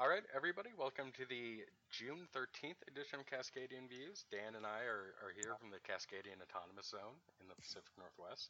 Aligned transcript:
All 0.00 0.08
right, 0.08 0.24
everybody, 0.32 0.72
welcome 0.80 1.12
to 1.20 1.28
the 1.28 1.60
June 1.92 2.24
13th 2.32 2.80
edition 2.88 3.20
of 3.20 3.28
Cascadian 3.28 3.84
Views. 3.84 4.24
Dan 4.32 4.56
and 4.56 4.64
I 4.64 4.88
are, 4.88 5.12
are 5.20 5.36
here 5.36 5.52
from 5.60 5.68
the 5.68 5.76
Cascadian 5.84 6.40
Autonomous 6.40 6.88
Zone 6.88 7.20
in 7.36 7.52
the 7.52 7.58
Pacific 7.60 7.92
Northwest. 8.00 8.48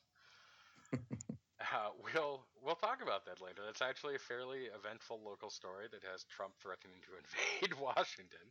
uh, 0.95 1.91
we'll 2.07 2.47
we'll 2.63 2.79
talk 2.79 3.03
about 3.03 3.27
that 3.27 3.43
later. 3.43 3.67
That's 3.67 3.83
actually 3.83 4.15
a 4.15 4.23
fairly 4.23 4.71
eventful 4.71 5.27
local 5.27 5.51
story 5.51 5.91
that 5.91 6.07
has 6.07 6.23
Trump 6.31 6.55
threatening 6.63 7.03
to 7.11 7.19
invade 7.19 7.75
Washington. 7.75 8.47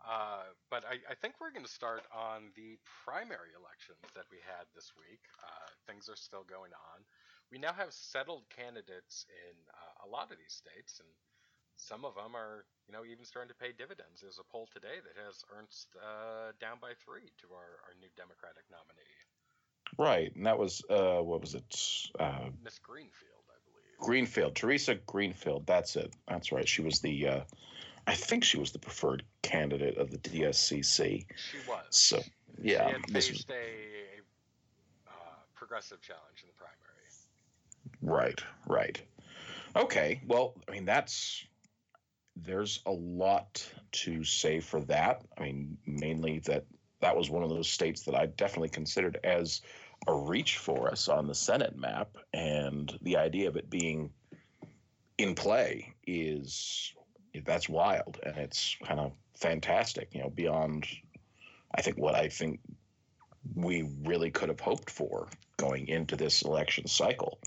Uh, 0.00 0.48
but 0.72 0.80
I, 0.88 1.04
I, 1.04 1.20
think 1.20 1.36
we're 1.44 1.52
going 1.52 1.68
to 1.68 1.76
start 1.76 2.08
on 2.08 2.48
the 2.56 2.80
primary 3.04 3.52
elections 3.52 4.00
that 4.16 4.24
we 4.32 4.40
had 4.48 4.64
this 4.72 4.96
week. 4.96 5.20
Uh, 5.44 5.68
things 5.84 6.08
are 6.08 6.16
still 6.16 6.48
going 6.48 6.72
on. 6.72 7.04
We 7.52 7.60
now 7.60 7.76
have 7.76 7.92
settled 7.92 8.48
candidates 8.48 9.28
in 9.28 9.56
uh, 9.76 10.04
a 10.04 10.08
lot 10.08 10.32
of 10.32 10.40
these 10.40 10.56
states, 10.56 11.04
and 11.04 11.08
some 11.76 12.04
of 12.04 12.14
them 12.14 12.36
are, 12.36 12.64
you 12.86 12.92
know, 12.92 13.04
even 13.04 13.24
starting 13.24 13.48
to 13.48 13.58
pay 13.58 13.72
dividends. 13.76 14.22
There's 14.22 14.38
a 14.38 14.46
poll 14.50 14.68
today 14.72 15.02
that 15.02 15.16
has 15.26 15.44
Ernst 15.56 15.88
uh, 15.98 16.52
down 16.60 16.78
by 16.80 16.92
three 17.04 17.32
to 17.42 17.46
our, 17.54 17.82
our 17.86 17.94
new 18.00 18.08
Democratic 18.16 18.64
nominee. 18.70 19.14
Right, 19.98 20.34
and 20.34 20.46
that 20.46 20.58
was 20.58 20.82
uh, 20.90 21.22
what 21.22 21.40
was 21.40 21.54
it? 21.54 21.76
Uh, 22.18 22.50
Miss 22.64 22.78
Greenfield, 22.78 23.44
I 23.48 23.58
believe. 23.64 23.98
Greenfield, 24.00 24.54
Theresa 24.56 24.96
Greenfield. 25.06 25.66
That's 25.66 25.96
it. 25.96 26.12
That's 26.26 26.50
right. 26.52 26.68
She 26.68 26.82
was 26.82 27.00
the, 27.00 27.28
uh, 27.28 27.40
I 28.06 28.14
think 28.14 28.44
she 28.44 28.58
was 28.58 28.72
the 28.72 28.78
preferred 28.78 29.22
candidate 29.42 29.98
of 29.98 30.10
the 30.10 30.18
DSCC. 30.18 31.26
She 31.36 31.58
was. 31.68 31.84
So 31.90 32.20
yeah, 32.60 32.86
she 32.86 32.92
had 32.92 33.02
this 33.08 33.30
was 33.30 33.46
a 33.50 33.52
uh, 35.06 35.12
progressive 35.54 36.00
challenge 36.00 36.42
in 36.42 36.48
the 36.48 36.54
primary. 36.54 36.80
Right, 38.02 38.40
right. 38.66 39.00
Okay, 39.76 40.20
well, 40.26 40.54
I 40.68 40.72
mean 40.72 40.84
that's 40.84 41.44
there's 42.36 42.80
a 42.86 42.90
lot 42.90 43.66
to 43.92 44.24
say 44.24 44.60
for 44.60 44.80
that. 44.82 45.22
I 45.38 45.42
mean, 45.42 45.78
mainly 45.86 46.40
that 46.40 46.64
that 47.00 47.16
was 47.16 47.30
one 47.30 47.42
of 47.42 47.50
those 47.50 47.68
states 47.68 48.02
that 48.02 48.14
I 48.14 48.26
definitely 48.26 48.70
considered 48.70 49.18
as 49.22 49.60
a 50.06 50.14
reach 50.14 50.58
for 50.58 50.90
us 50.90 51.08
on 51.08 51.26
the 51.26 51.34
Senate 51.34 51.76
map, 51.76 52.16
and 52.32 52.96
the 53.02 53.16
idea 53.18 53.48
of 53.48 53.56
it 53.56 53.70
being 53.70 54.10
in 55.18 55.34
play 55.34 55.94
is 56.06 56.92
that's 57.44 57.68
wild 57.68 58.18
and 58.22 58.36
it's 58.36 58.76
kind 58.84 59.00
of 59.00 59.12
fantastic. 59.36 60.08
You 60.12 60.22
know, 60.22 60.30
beyond 60.30 60.86
I 61.74 61.82
think 61.82 61.98
what 61.98 62.14
I 62.14 62.28
think 62.28 62.60
we 63.54 63.88
really 64.04 64.30
could 64.30 64.48
have 64.48 64.60
hoped 64.60 64.90
for 64.90 65.28
going 65.56 65.88
into 65.88 66.16
this 66.16 66.42
election 66.42 66.86
cycle 66.86 67.38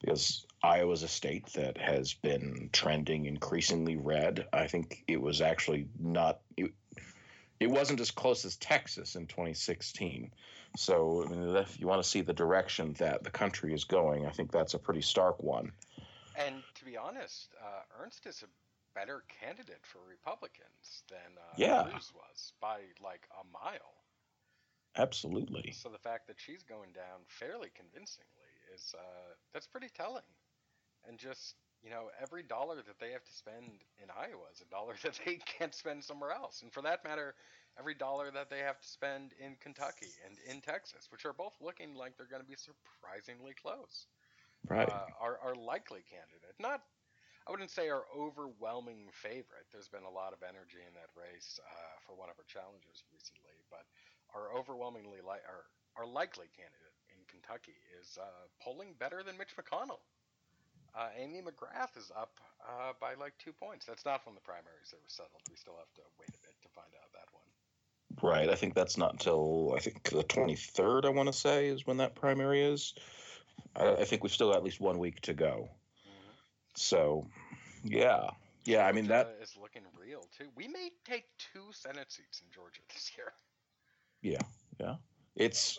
because 0.00 0.46
Iowa's 0.62 1.02
a 1.02 1.08
state 1.08 1.46
that 1.54 1.78
has 1.78 2.14
been 2.14 2.70
trending 2.72 3.26
increasingly 3.26 3.96
red. 3.96 4.46
I 4.52 4.66
think 4.66 5.04
it 5.06 5.20
was 5.20 5.40
actually 5.40 5.88
not. 5.98 6.40
It, 6.56 6.72
it 7.60 7.70
wasn't 7.70 8.00
as 8.00 8.10
close 8.10 8.44
as 8.44 8.56
Texas 8.56 9.16
in 9.16 9.26
2016. 9.26 10.32
So, 10.76 11.24
I 11.24 11.28
mean, 11.28 11.56
if 11.56 11.80
you 11.80 11.86
want 11.86 12.02
to 12.02 12.08
see 12.08 12.20
the 12.20 12.32
direction 12.32 12.94
that 12.98 13.24
the 13.24 13.30
country 13.30 13.72
is 13.72 13.84
going, 13.84 14.26
I 14.26 14.30
think 14.30 14.52
that's 14.52 14.74
a 14.74 14.78
pretty 14.78 15.00
stark 15.00 15.42
one. 15.42 15.72
And 16.36 16.62
to 16.76 16.84
be 16.84 16.96
honest, 16.96 17.54
uh, 17.60 18.02
Ernst 18.02 18.26
is 18.26 18.42
a 18.42 18.98
better 18.98 19.24
candidate 19.40 19.82
for 19.82 19.98
Republicans 20.08 21.02
than 21.08 21.36
uh, 21.36 21.54
yeah. 21.56 21.84
Cruz 21.84 22.12
was 22.14 22.52
by 22.60 22.80
like 23.02 23.28
a 23.40 23.44
mile. 23.52 23.94
Absolutely. 24.96 25.72
So 25.72 25.88
the 25.88 25.98
fact 25.98 26.26
that 26.26 26.36
she's 26.38 26.62
going 26.62 26.92
down 26.92 27.22
fairly 27.26 27.70
convincingly 27.74 28.52
is 28.74 28.94
uh, 28.98 29.34
that's 29.52 29.66
pretty 29.66 29.88
telling. 29.94 30.26
And 31.08 31.18
just 31.18 31.56
you 31.82 31.90
know, 31.90 32.10
every 32.20 32.42
dollar 32.42 32.76
that 32.76 32.98
they 32.98 33.12
have 33.12 33.24
to 33.24 33.32
spend 33.32 33.84
in 34.02 34.10
Iowa 34.10 34.50
is 34.52 34.60
a 34.60 34.70
dollar 34.70 34.94
that 35.02 35.18
they 35.24 35.38
can't 35.58 35.74
spend 35.74 36.04
somewhere 36.04 36.32
else. 36.32 36.62
And 36.62 36.72
for 36.72 36.82
that 36.82 37.04
matter, 37.04 37.34
every 37.78 37.94
dollar 37.94 38.30
that 38.32 38.50
they 38.50 38.60
have 38.60 38.80
to 38.80 38.88
spend 38.88 39.32
in 39.38 39.56
Kentucky 39.60 40.12
and 40.26 40.36
in 40.48 40.60
Texas, 40.60 41.08
which 41.10 41.24
are 41.24 41.32
both 41.32 41.54
looking 41.60 41.94
like 41.94 42.16
they're 42.16 42.30
going 42.30 42.42
to 42.42 42.48
be 42.48 42.58
surprisingly 42.58 43.54
close, 43.54 44.06
right, 44.68 44.88
uh, 44.88 45.06
are 45.20 45.38
our 45.42 45.54
likely 45.54 46.02
candidate. 46.08 46.54
Not, 46.58 46.82
I 47.46 47.50
wouldn't 47.52 47.70
say 47.70 47.88
our 47.88 48.04
overwhelming 48.16 49.08
favorite. 49.12 49.66
There's 49.72 49.88
been 49.88 50.04
a 50.04 50.10
lot 50.10 50.32
of 50.34 50.42
energy 50.42 50.82
in 50.86 50.94
that 50.94 51.10
race 51.14 51.60
uh, 51.62 51.96
for 52.06 52.14
one 52.14 52.28
of 52.30 52.38
our 52.38 52.48
challengers 52.48 53.04
recently, 53.12 53.62
but 53.70 53.86
our 54.34 54.52
overwhelmingly 54.52 55.22
li- 55.22 55.46
our, 55.46 55.64
our 55.96 56.06
likely 56.06 56.50
candidate 56.54 56.96
in 57.14 57.22
Kentucky 57.30 57.78
is 58.00 58.18
uh, 58.20 58.50
polling 58.60 58.94
better 58.98 59.22
than 59.22 59.38
Mitch 59.38 59.54
McConnell. 59.56 60.02
Uh, 60.94 61.08
Amy 61.18 61.40
McGrath 61.40 61.96
is 61.96 62.10
up 62.16 62.40
uh, 62.66 62.92
by 63.00 63.14
like 63.20 63.34
two 63.38 63.52
points. 63.52 63.86
That's 63.86 64.04
not 64.04 64.24
from 64.24 64.34
the 64.34 64.40
primaries 64.40 64.90
that 64.90 64.96
were 64.96 65.08
settled. 65.08 65.42
We 65.50 65.56
still 65.56 65.76
have 65.78 65.92
to 65.94 66.02
wait 66.18 66.28
a 66.30 66.40
bit 66.42 66.54
to 66.62 66.68
find 66.74 66.88
out 67.02 67.12
that 67.12 67.28
one. 67.32 68.30
Right. 68.30 68.48
I 68.48 68.54
think 68.54 68.74
that's 68.74 68.96
not 68.96 69.12
until 69.12 69.74
I 69.76 69.80
think 69.80 70.02
the 70.10 70.24
23rd. 70.24 71.04
I 71.04 71.10
want 71.10 71.28
to 71.28 71.32
say 71.32 71.68
is 71.68 71.86
when 71.86 71.98
that 71.98 72.14
primary 72.14 72.62
is. 72.62 72.94
I, 73.76 73.96
I 73.96 74.04
think 74.04 74.22
we've 74.22 74.32
still 74.32 74.48
got 74.50 74.58
at 74.58 74.64
least 74.64 74.80
one 74.80 74.98
week 74.98 75.20
to 75.22 75.34
go. 75.34 75.68
Mm-hmm. 76.06 76.32
So, 76.74 77.26
yeah, 77.84 78.30
yeah. 78.64 78.86
I 78.86 78.92
mean 78.92 79.06
that 79.08 79.36
is 79.42 79.56
looking 79.60 79.82
real 79.98 80.26
too. 80.36 80.46
We 80.56 80.68
may 80.68 80.90
take 81.04 81.24
two 81.52 81.64
Senate 81.72 82.10
seats 82.10 82.40
in 82.40 82.46
Georgia 82.52 82.80
this 82.94 83.12
year. 83.16 83.32
Yeah, 84.22 84.46
yeah. 84.80 84.96
It's 85.36 85.78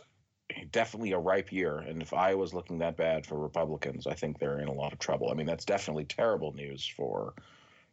definitely 0.72 1.12
a 1.12 1.20
ripe 1.20 1.52
year. 1.52 1.78
And 1.78 2.02
if 2.02 2.14
Iowa's 2.14 2.54
looking 2.54 2.80
that 2.80 2.98
bad 2.98 3.26
for 3.26 3.38
Republicans, 3.38 4.08
I 4.08 4.14
think 4.14 4.40
they're 4.40 4.60
in 4.60 4.68
a 4.68 4.74
lot 4.74 4.94
of 4.94 5.00
trouble. 5.00 5.30
I 5.30 5.34
mean, 5.34 5.46
that's 5.46 5.66
definitely 5.66 6.06
terrible 6.06 6.54
news 6.54 6.86
for, 6.86 7.34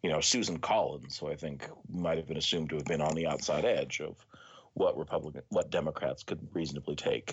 you 0.02 0.10
know, 0.10 0.20
Susan 0.20 0.58
Collins, 0.58 1.18
who 1.18 1.28
I 1.28 1.36
think 1.36 1.68
might 1.88 2.18
have 2.18 2.26
been 2.26 2.36
assumed 2.36 2.70
to 2.70 2.76
have 2.76 2.84
been 2.84 3.00
on 3.00 3.14
the 3.14 3.26
outside 3.26 3.64
edge 3.64 4.00
of 4.00 4.16
what 4.74 4.96
Republican, 4.96 5.42
what 5.48 5.70
Democrats 5.70 6.22
could 6.22 6.38
reasonably 6.52 6.96
take. 6.96 7.30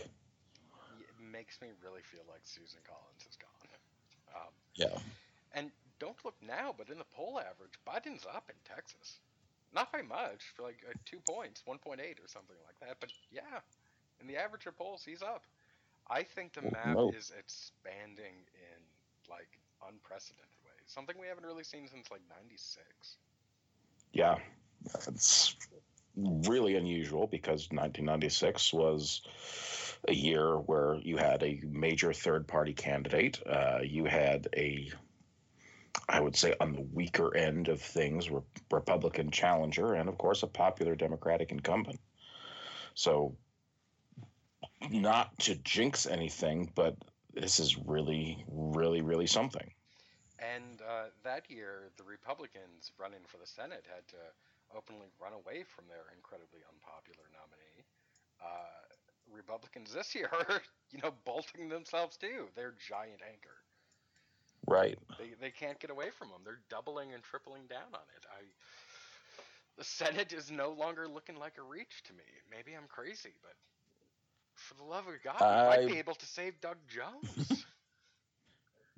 It 1.00 1.32
makes 1.32 1.60
me 1.62 1.70
really 1.84 2.02
feel 2.02 2.24
like 2.30 2.42
Susan 2.44 2.80
Collins 2.88 3.26
is 3.30 3.38
gone. 3.38 3.50
Um, 4.36 4.54
yeah. 4.76 5.00
And 5.54 5.72
don't 6.00 6.18
look 6.26 6.36
now, 6.46 6.74
but 6.78 6.90
in 6.90 6.98
the 6.98 7.06
poll 7.16 7.40
average, 7.40 7.80
Biden's 7.88 8.26
up 8.26 8.50
in 8.50 8.56
Texas. 8.64 9.20
Not 9.74 9.92
by 9.92 10.04
much, 10.04 10.54
for 10.56 10.62
like 10.62 10.84
uh, 10.88 10.94
two 11.06 11.20
points, 11.28 11.64
1.8 11.68 11.98
or 11.98 12.28
something 12.28 12.56
like 12.68 12.80
that. 12.88 12.98
But 13.00 13.12
yeah, 13.32 13.60
in 14.22 14.28
the 14.28 14.38
average 14.38 14.66
of 14.66 14.78
polls, 14.78 15.04
he's 15.06 15.22
up. 15.22 15.44
I 16.10 16.24
think 16.24 16.54
the 16.54 16.64
map 16.64 16.96
no. 16.96 17.12
is 17.12 17.32
expanding 17.38 18.36
in 18.54 18.82
like 19.30 19.60
unprecedented 19.88 20.60
ways. 20.66 20.84
Something 20.86 21.16
we 21.20 21.28
haven't 21.28 21.46
really 21.46 21.64
seen 21.64 21.88
since 21.88 22.12
like 22.12 22.22
'96. 22.30 22.86
Yeah, 24.12 24.36
it's 25.08 25.56
really 26.16 26.76
unusual 26.76 27.28
because 27.28 27.70
1996 27.72 28.74
was 28.74 29.22
a 30.08 30.14
year 30.14 30.58
where 30.58 30.96
you 31.02 31.18
had 31.18 31.42
a 31.42 31.62
major 31.64 32.14
third-party 32.14 32.74
candidate. 32.74 33.40
Uh, 33.48 33.80
you 33.82 34.06
had 34.06 34.48
a 34.56 34.92
I 36.10 36.20
would 36.20 36.36
say 36.36 36.54
on 36.60 36.74
the 36.74 36.82
weaker 36.82 37.36
end 37.36 37.70
of 37.70 37.82
things, 37.82 38.30
Republican 38.72 39.32
challenger, 39.32 39.94
and 39.94 40.10
of 40.10 40.18
course 40.18 40.44
a 40.44 40.48
popular 40.48 40.96
Democratic 40.96 41.52
incumbent. 41.52 42.00
So 42.94 43.38
not 44.92 45.38
to 45.40 45.56
jinx 45.56 46.06
anything, 46.06 46.72
but 46.76 46.96
this 47.34 47.60
is 47.60 47.78
really, 47.78 48.44
really, 48.48 49.02
really 49.02 49.28
something. 49.28 49.72
And 50.40 50.82
uh, 50.82 51.10
that 51.24 51.50
year, 51.50 51.90
the 51.98 52.04
Republicans 52.04 52.92
running 53.00 53.24
for 53.28 53.38
the 53.38 53.48
Senate 53.48 53.86
had 53.88 54.08
to 54.10 54.22
openly 54.76 55.08
run 55.22 55.34
away 55.34 55.64
from 55.64 55.86
their 55.88 56.12
incredibly 56.16 56.60
unpopular 56.68 57.26
nominee. 57.32 57.86
Uh, 58.42 58.84
Republicans 59.32 59.94
this 59.94 60.14
year 60.16 60.30
are, 60.50 60.62
you 60.92 61.00
know, 61.02 61.14
bolting 61.26 61.70
themselves 61.70 62.18
too. 62.18 62.50
They're 62.56 62.76
giant 62.90 63.22
anchor. 63.24 63.58
Right. 64.68 64.98
They, 65.20 65.36
they 65.40 65.52
can't 65.52 65.80
get 65.80 65.92
away 65.92 66.10
from 66.10 66.30
them. 66.30 66.42
They're 66.44 66.62
doubling 66.70 67.14
and 67.14 67.24
tripling 67.24 67.64
down 67.70 67.92
on 67.94 68.08
it. 68.16 68.26
I, 68.32 68.44
the 69.78 69.84
Senate 69.84 70.34
is 70.34 70.52
no 70.52 70.72
longer 70.72 71.08
looking 71.08 71.36
like 71.36 71.58
a 71.58 71.64
reach 71.64 72.04
to 72.06 72.14
me. 72.14 72.24
Maybe 72.50 72.76
I'm 72.76 72.88
crazy, 72.88 73.34
but 73.42 73.56
for 74.64 74.76
the 74.76 74.84
love 74.84 75.08
of 75.08 75.22
God, 75.24 75.42
I... 75.42 75.78
might 75.78 75.88
be 75.88 76.00
able 76.00 76.16
to 76.16 76.26
save 76.26 76.60
Doug 76.62 76.78
Jones. 76.88 77.66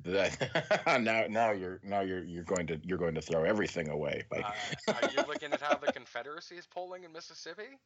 now, 0.85 1.25
now 1.27 1.51
you're 1.51 1.79
now 1.83 2.01
you're 2.01 2.23
you're 2.23 2.43
going 2.43 2.67
to 2.67 2.79
you're 2.83 2.97
going 2.97 3.15
to 3.15 3.21
throw 3.21 3.43
everything 3.43 3.89
away. 3.89 4.21
By... 4.29 4.41
uh, 4.41 4.93
are 4.93 5.09
you 5.09 5.23
looking 5.27 5.51
at 5.51 5.61
how 5.61 5.77
the 5.77 5.91
Confederacy 5.91 6.55
is 6.55 6.67
polling 6.67 7.03
in 7.03 7.11
Mississippi? 7.11 7.79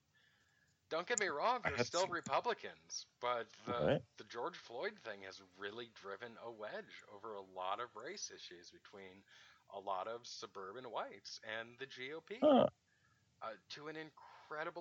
Don't 0.89 1.07
get 1.07 1.19
me 1.19 1.27
wrong, 1.27 1.59
they're 1.63 1.85
still 1.85 2.07
Republicans, 2.07 3.05
but 3.21 3.45
the 3.65 3.85
right. 3.85 4.01
the 4.17 4.23
George 4.25 4.57
Floyd 4.57 4.93
thing 5.05 5.19
has 5.25 5.39
really 5.57 5.89
driven 6.01 6.31
a 6.45 6.51
wedge 6.51 7.05
over 7.15 7.35
a 7.35 7.45
lot 7.55 7.79
of 7.79 7.87
race 7.95 8.31
issues 8.35 8.71
between 8.71 9.23
a 9.73 9.79
lot 9.79 10.07
of 10.07 10.21
suburban 10.23 10.85
whites 10.85 11.39
and 11.59 11.69
the 11.79 11.85
GOP. 11.85 12.39
Huh. 12.41 12.65
Uh, 13.41 13.55
to 13.69 13.87
an 13.87 13.95
incredible 13.95 14.28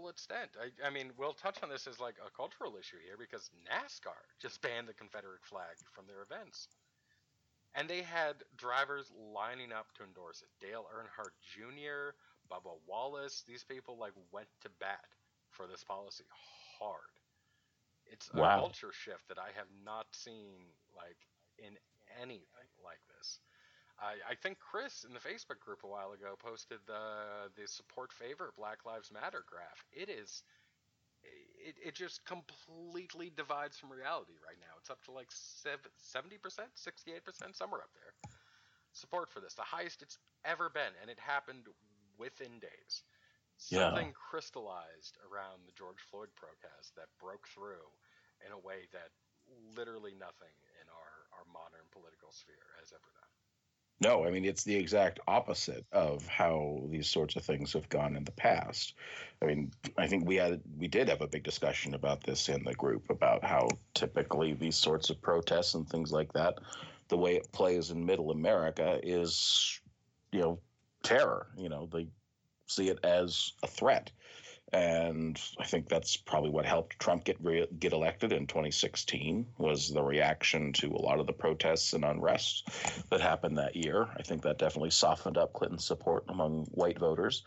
extent. 0.09 0.51
I, 0.57 0.87
I, 0.87 0.91
mean, 0.91 1.11
we'll 1.17 1.33
touch 1.33 1.59
on 1.63 1.69
this 1.69 1.87
as 1.87 2.01
like 2.01 2.17
a 2.25 2.31
cultural 2.31 2.77
issue 2.79 2.97
here 3.05 3.17
because 3.19 3.51
NASCAR 3.69 4.19
just 4.41 4.61
banned 4.63 4.89
the 4.89 4.95
Confederate 4.95 5.45
flag 5.45 5.77
from 5.93 6.07
their 6.07 6.23
events. 6.23 6.69
And 7.75 7.89
they 7.89 8.03
had 8.03 8.43
drivers 8.57 9.13
lining 9.15 9.73
up 9.73 9.93
to 9.97 10.05
endorse 10.05 10.43
it. 10.43 10.49
Dale 10.65 10.87
Earnhardt 10.91 11.37
Jr., 11.45 12.17
Bubba 12.51 12.75
Wallace, 12.87 13.45
these 13.47 13.63
people 13.63 13.99
like 13.99 14.15
went 14.33 14.49
to 14.63 14.71
bat 14.81 15.05
for 15.51 15.67
this 15.67 15.85
policy 15.85 16.25
hard. 16.79 17.13
It's 18.07 18.31
a 18.35 18.41
Wow. 18.41 18.61
culture 18.61 18.93
shift 18.93 19.29
that 19.29 19.39
I 19.39 19.53
have 19.55 19.69
not 19.85 20.07
seen 20.13 20.73
like 20.97 21.29
in 21.59 21.77
anything 22.21 22.71
like 22.83 23.01
this. 23.15 23.41
I, 24.01 24.33
I 24.33 24.35
think 24.35 24.59
Chris 24.59 25.05
in 25.05 25.13
the 25.13 25.21
Facebook 25.21 25.59
group 25.59 25.83
a 25.83 25.91
while 25.91 26.13
ago 26.13 26.39
posted 26.39 26.79
the 26.87 27.51
the 27.59 27.67
support 27.67 28.13
favor 28.13 28.53
Black 28.57 28.87
Lives 28.87 29.11
Matter 29.13 29.43
graph. 29.47 29.85
It 29.93 30.09
is 30.09 30.43
it, 31.59 31.77
it 31.83 31.95
just 31.95 32.25
completely 32.25 33.31
divides 33.35 33.77
from 33.77 33.91
reality 33.91 34.39
right 34.41 34.59
now. 34.63 34.79
It's 34.79 34.91
up 34.91 35.03
to 35.05 35.13
like 35.13 35.29
70%, 35.29 35.91
68%, 36.39 36.39
somewhere 37.53 37.83
up 37.83 37.93
there. 37.93 38.15
Support 38.93 39.31
for 39.31 39.41
this, 39.41 39.55
the 39.55 39.67
highest 39.67 40.01
it's 40.01 40.19
ever 40.45 40.71
been, 40.71 40.95
and 41.03 41.11
it 41.11 41.19
happened 41.19 41.67
within 42.17 42.59
days. 42.59 43.03
Yeah. 43.69 43.91
Something 43.91 44.15
crystallized 44.15 45.19
around 45.27 45.67
the 45.67 45.75
George 45.75 46.01
Floyd 46.11 46.31
protest 46.39 46.95
that 46.95 47.11
broke 47.19 47.51
through 47.51 47.91
in 48.47 48.55
a 48.55 48.61
way 48.63 48.87
that 48.95 49.11
literally 49.75 50.15
nothing 50.15 50.55
in 50.79 50.87
our, 50.89 51.15
our 51.35 51.47
modern 51.51 51.85
political 51.91 52.31
sphere 52.31 52.71
has 52.79 52.95
ever 52.95 53.11
done. 53.19 53.38
No, 54.01 54.25
I 54.25 54.31
mean 54.31 54.45
it's 54.45 54.63
the 54.63 54.77
exact 54.77 55.19
opposite 55.27 55.85
of 55.93 56.27
how 56.29 56.83
these 56.89 57.09
sorts 57.09 57.35
of 57.35 57.45
things 57.45 57.73
have 57.73 57.89
gone 57.89 58.15
in 58.17 58.25
the 58.25 58.33
past. 58.33 58.95
I 59.43 59.47
mean, 59.47 59.73
I 59.97 60.07
think 60.07 60.27
we 60.27 60.37
had 60.37 60.61
we 60.79 60.87
did 60.87 61.09
have 61.09 61.21
a 61.21 61.27
big 61.27 61.43
discussion 61.43 61.95
about 61.95 62.23
this 62.23 62.49
in 62.49 62.63
the 62.65 62.75
group 62.75 63.11
about 63.11 63.45
how 63.45 63.69
typically 63.95 64.55
these 64.55 64.77
sorts 64.77 65.11
of 65.11 65.21
protests 65.21 65.75
and 65.75 65.89
things 65.89 66.13
like 66.13 66.33
that, 66.35 66.59
the 67.09 67.17
way 67.17 67.35
it 67.37 67.51
plays 67.53 67.91
in 67.91 68.05
middle 68.07 68.31
America 68.31 69.01
is, 69.03 69.81
you 70.31 70.41
know, 70.41 70.61
terror. 71.03 71.49
You 71.57 71.69
know, 71.69 71.89
they 71.93 72.07
see 72.67 72.89
it 72.91 73.01
as 73.05 73.53
a 73.65 73.67
threat. 73.67 74.13
And 74.73 75.41
I 75.59 75.65
think 75.65 75.89
that's 75.89 76.17
probably 76.17 76.51
what 76.51 76.67
helped 76.67 76.99
Trump 76.99 77.25
get 77.25 77.43
re- 77.43 77.67
get 77.79 77.93
elected 77.93 78.33
in 78.33 78.47
2016 78.47 79.47
was 79.57 79.91
the 79.91 80.03
reaction 80.03 80.75
to 80.75 80.89
a 80.93 81.01
lot 81.01 81.21
of 81.21 81.27
the 81.27 81.33
protests 81.33 81.95
and 81.95 82.05
unrest 82.05 82.69
that 83.11 83.21
happened 83.21 83.57
that 83.57 83.77
year. 83.77 84.07
I 84.17 84.23
think 84.23 84.43
that 84.43 84.59
definitely 84.59 84.91
softened 84.91 85.39
up 85.39 85.55
Clinton's 85.55 85.87
support 85.87 86.25
among 86.29 86.67
white 86.67 86.99
voters. 86.99 87.45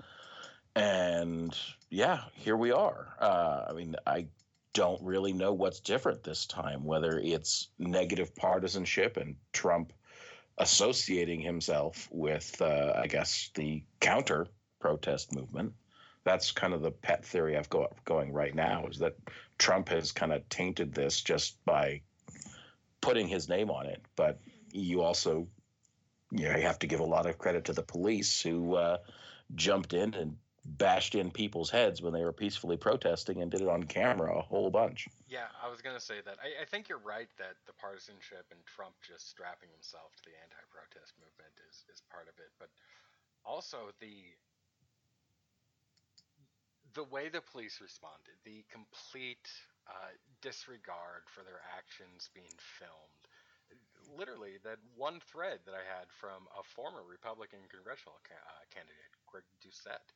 And 0.75 1.55
yeah, 1.89 2.21
here 2.33 2.57
we 2.57 2.71
are. 2.71 3.13
Uh, 3.19 3.65
I 3.69 3.73
mean, 3.73 3.95
I 4.07 4.27
don't 4.73 5.01
really 5.03 5.33
know 5.33 5.53
what's 5.53 5.79
different 5.79 6.23
this 6.23 6.45
time, 6.45 6.85
whether 6.85 7.19
it's 7.19 7.67
negative 7.77 8.35
partisanship 8.35 9.17
and 9.17 9.35
Trump 9.53 9.93
associating 10.57 11.41
himself 11.41 12.07
with, 12.11 12.61
uh, 12.61 12.93
I 12.95 13.07
guess, 13.07 13.51
the 13.55 13.83
counter 13.99 14.47
protest 14.79 15.33
movement. 15.33 15.73
That's 16.23 16.51
kind 16.51 16.73
of 16.73 16.81
the 16.81 16.91
pet 16.91 17.25
theory 17.25 17.57
I've 17.57 17.69
got 17.69 17.93
going 18.05 18.31
right 18.31 18.53
now 18.53 18.85
is 18.87 18.99
that 18.99 19.15
Trump 19.57 19.89
has 19.89 20.11
kind 20.11 20.31
of 20.31 20.47
tainted 20.49 20.93
this 20.93 21.21
just 21.21 21.63
by 21.65 22.01
putting 23.01 23.27
his 23.27 23.49
name 23.49 23.71
on 23.71 23.87
it. 23.87 24.01
But 24.15 24.39
you 24.71 25.01
also, 25.01 25.47
you 26.31 26.47
know, 26.47 26.55
you 26.55 26.63
have 26.63 26.79
to 26.79 26.87
give 26.87 26.99
a 26.99 27.05
lot 27.05 27.25
of 27.25 27.37
credit 27.37 27.65
to 27.65 27.73
the 27.73 27.81
police 27.81 28.41
who 28.41 28.75
uh, 28.75 28.97
jumped 29.55 29.93
in 29.93 30.13
and 30.13 30.37
bashed 30.63 31.15
in 31.15 31.31
people's 31.31 31.69
heads 31.69 32.01
when 32.01 32.13
they 32.13 32.23
were 32.23 32.33
peacefully 32.33 32.77
protesting 32.77 33.41
and 33.41 33.49
did 33.49 33.61
it 33.61 33.67
on 33.67 33.83
camera 33.83 34.37
a 34.37 34.41
whole 34.41 34.69
bunch. 34.69 35.09
Yeah, 35.27 35.49
I 35.57 35.67
was 35.69 35.81
gonna 35.81 35.99
say 35.99 36.21
that. 36.25 36.37
I, 36.37 36.61
I 36.61 36.65
think 36.65 36.87
you're 36.87 37.01
right 37.01 37.29
that 37.37 37.57
the 37.65 37.73
partisanship 37.73 38.45
and 38.51 38.61
Trump 38.69 38.93
just 39.01 39.29
strapping 39.29 39.69
himself 39.73 40.13
to 40.17 40.23
the 40.29 40.37
anti-protest 40.37 41.17
movement 41.17 41.53
is 41.65 41.83
is 41.89 42.01
part 42.13 42.29
of 42.29 42.37
it, 42.37 42.53
but 42.59 42.69
also 43.43 43.89
the 43.99 44.37
the 46.93 47.03
way 47.03 47.29
the 47.29 47.41
police 47.41 47.81
responded, 47.81 48.35
the 48.43 48.63
complete 48.69 49.49
uh, 49.87 50.09
disregard 50.41 51.29
for 51.29 51.43
their 51.43 51.61
actions 51.77 52.29
being 52.33 52.51
filmed. 52.59 53.27
Literally, 54.17 54.57
that 54.63 54.79
one 54.95 55.19
thread 55.19 55.61
that 55.65 55.75
I 55.75 55.83
had 55.83 56.11
from 56.11 56.47
a 56.57 56.63
former 56.63 57.03
Republican 57.03 57.67
congressional 57.69 58.19
ca- 58.23 58.35
uh, 58.35 58.65
candidate, 58.69 59.15
Greg 59.27 59.43
Doucette, 59.61 60.11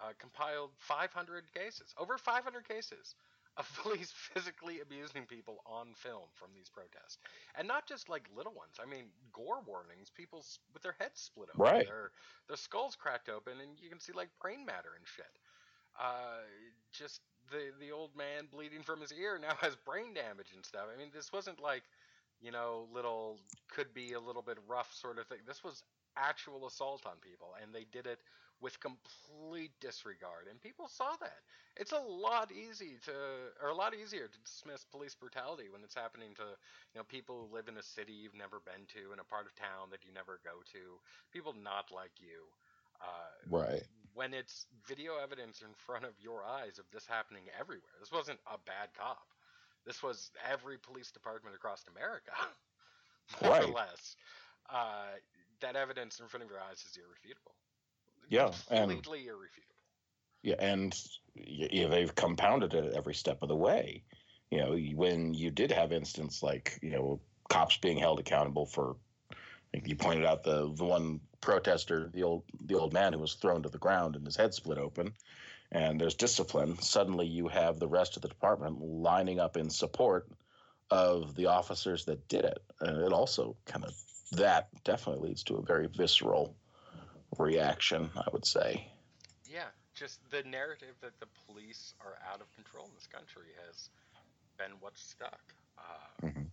uh, 0.00 0.12
compiled 0.18 0.72
500 0.78 1.52
cases, 1.52 1.94
over 1.98 2.18
500 2.18 2.68
cases 2.68 3.14
of 3.56 3.68
police 3.82 4.12
physically 4.12 4.80
abusing 4.80 5.26
people 5.26 5.62
on 5.66 5.94
film 5.94 6.28
from 6.34 6.54
these 6.54 6.70
protests, 6.70 7.18
and 7.56 7.68
not 7.68 7.86
just 7.88 8.08
like 8.08 8.28
little 8.34 8.54
ones. 8.54 8.78
I 8.80 8.86
mean, 8.86 9.12
gore 9.32 9.62
warnings, 9.62 10.10
people 10.10 10.44
with 10.72 10.82
their 10.82 10.96
heads 10.98 11.20
split 11.20 11.50
open, 11.54 11.76
Right. 11.76 11.84
their 11.84 12.12
their 12.48 12.56
skulls 12.56 12.96
cracked 12.96 13.28
open, 13.28 13.60
and 13.60 13.80
you 13.80 13.90
can 13.90 14.00
see 14.00 14.12
like 14.12 14.30
brain 14.40 14.64
matter 14.64 14.94
and 14.96 15.06
shit. 15.06 15.38
Uh, 16.00 16.40
just 16.92 17.22
the 17.50 17.72
the 17.80 17.92
old 17.92 18.16
man 18.16 18.46
bleeding 18.52 18.82
from 18.82 19.00
his 19.00 19.12
ear 19.12 19.38
now 19.40 19.54
has 19.60 19.76
brain 19.76 20.14
damage 20.14 20.52
and 20.54 20.64
stuff. 20.64 20.86
I 20.94 20.98
mean, 20.98 21.10
this 21.14 21.32
wasn't 21.32 21.60
like 21.60 21.84
you 22.40 22.52
know 22.52 22.88
little 22.92 23.38
could 23.68 23.92
be 23.94 24.14
a 24.14 24.20
little 24.20 24.42
bit 24.42 24.58
rough 24.68 24.92
sort 24.94 25.18
of 25.18 25.26
thing. 25.26 25.38
This 25.46 25.64
was 25.64 25.82
actual 26.16 26.66
assault 26.66 27.06
on 27.06 27.14
people, 27.22 27.54
and 27.62 27.74
they 27.74 27.86
did 27.92 28.06
it 28.06 28.20
with 28.60 28.80
complete 28.80 29.72
disregard, 29.80 30.46
and 30.50 30.60
people 30.60 30.88
saw 30.88 31.16
that. 31.20 31.40
It's 31.76 31.92
a 31.92 31.98
lot 32.00 32.52
easy 32.52 32.98
to, 33.06 33.12
or 33.62 33.70
a 33.70 33.74
lot 33.74 33.94
easier 33.94 34.28
to 34.28 34.38
dismiss 34.44 34.84
police 34.84 35.14
brutality 35.14 35.70
when 35.70 35.82
it's 35.82 35.94
happening 35.94 36.34
to, 36.36 36.44
you 36.92 36.98
know, 37.00 37.04
people 37.04 37.40
who 37.48 37.54
live 37.56 37.68
in 37.68 37.78
a 37.78 37.82
city 37.82 38.12
you've 38.12 38.34
never 38.36 38.60
been 38.60 38.84
to, 38.94 39.12
in 39.14 39.18
a 39.20 39.24
part 39.24 39.46
of 39.46 39.54
town 39.56 39.88
that 39.90 40.04
you 40.04 40.12
never 40.12 40.40
go 40.44 40.60
to, 40.72 41.00
people 41.32 41.54
not 41.56 41.90
like 41.90 42.12
you. 42.20 42.52
Uh, 43.00 43.04
Right. 43.48 43.82
when 44.14 44.34
it's 44.34 44.66
video 44.86 45.16
evidence 45.16 45.62
in 45.62 45.72
front 45.74 46.04
of 46.04 46.12
your 46.20 46.44
eyes 46.44 46.78
of 46.78 46.84
this 46.92 47.06
happening 47.06 47.42
everywhere. 47.58 47.90
This 47.98 48.12
wasn't 48.12 48.38
a 48.46 48.58
bad 48.58 48.92
cop. 48.96 49.26
This 49.86 50.02
was 50.02 50.30
every 50.50 50.78
police 50.78 51.10
department 51.10 51.54
across 51.56 51.84
America, 51.88 52.32
more 53.42 53.62
or 53.62 53.66
less. 53.66 54.16
Uh, 54.68 55.06
that 55.60 55.74
evidence 55.76 56.20
in 56.20 56.28
front 56.28 56.44
of 56.44 56.50
your 56.50 56.60
eyes 56.60 56.84
is 56.84 56.96
irrefutable. 56.96 57.54
Yeah, 58.28 58.52
and- 58.70 58.90
completely 58.90 59.26
irrefutable. 59.28 59.66
Yeah, 60.42 60.56
and 60.58 60.98
yeah, 61.34 61.88
they've 61.88 62.14
compounded 62.14 62.72
it 62.72 62.94
every 62.94 63.14
step 63.14 63.42
of 63.42 63.48
the 63.48 63.56
way. 63.56 64.04
You 64.50 64.58
know, 64.58 64.76
when 64.94 65.34
you 65.34 65.50
did 65.50 65.70
have 65.70 65.92
instances 65.92 66.42
like 66.42 66.78
you 66.82 66.90
know 66.90 67.20
cops 67.50 67.76
being 67.76 67.98
held 67.98 68.20
accountable 68.20 68.64
for, 68.66 68.96
you 69.72 69.96
pointed 69.96 70.24
out 70.24 70.42
the 70.42 70.72
the 70.74 70.84
one 70.84 71.20
protester, 71.40 72.10
the 72.12 72.22
old 72.22 72.44
the 72.66 72.74
old 72.74 72.92
man 72.92 73.12
who 73.12 73.18
was 73.18 73.34
thrown 73.34 73.62
to 73.62 73.68
the 73.68 73.78
ground 73.78 74.16
and 74.16 74.26
his 74.26 74.36
head 74.36 74.54
split 74.54 74.78
open, 74.78 75.12
and 75.72 76.00
there's 76.00 76.14
discipline. 76.14 76.80
Suddenly, 76.80 77.26
you 77.26 77.48
have 77.48 77.78
the 77.78 77.88
rest 77.88 78.16
of 78.16 78.22
the 78.22 78.28
department 78.28 78.80
lining 78.80 79.40
up 79.40 79.56
in 79.56 79.70
support 79.70 80.28
of 80.90 81.34
the 81.36 81.46
officers 81.46 82.04
that 82.06 82.28
did 82.28 82.44
it, 82.44 82.62
and 82.80 83.00
it 83.02 83.12
also 83.12 83.56
kind 83.64 83.84
of 83.84 83.94
that 84.32 84.68
definitely 84.84 85.28
leads 85.28 85.42
to 85.44 85.56
a 85.56 85.62
very 85.62 85.86
visceral 85.86 86.56
reaction, 87.38 88.10
I 88.16 88.28
would 88.32 88.44
say. 88.44 88.88
Yeah, 89.50 89.66
just 89.94 90.20
the 90.30 90.42
narrative 90.42 90.94
that 91.00 91.18
the 91.20 91.26
police 91.46 91.94
are 92.00 92.16
out 92.32 92.40
of 92.40 92.52
control 92.54 92.86
in 92.86 92.94
this 92.94 93.06
country 93.06 93.48
has 93.66 93.90
been 94.58 94.76
what's 94.80 95.02
stuck. 95.02 95.40
Uh, 95.78 96.26
Mhm. 96.26 96.50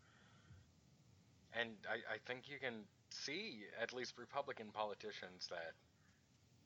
And 1.54 1.76
I, 1.90 2.16
I 2.16 2.18
think 2.26 2.50
you 2.50 2.60
can 2.60 2.86
see 3.24 3.66
at 3.82 3.94
least 3.94 4.18
Republican 4.18 4.68
politicians 4.74 5.48
that, 5.50 5.74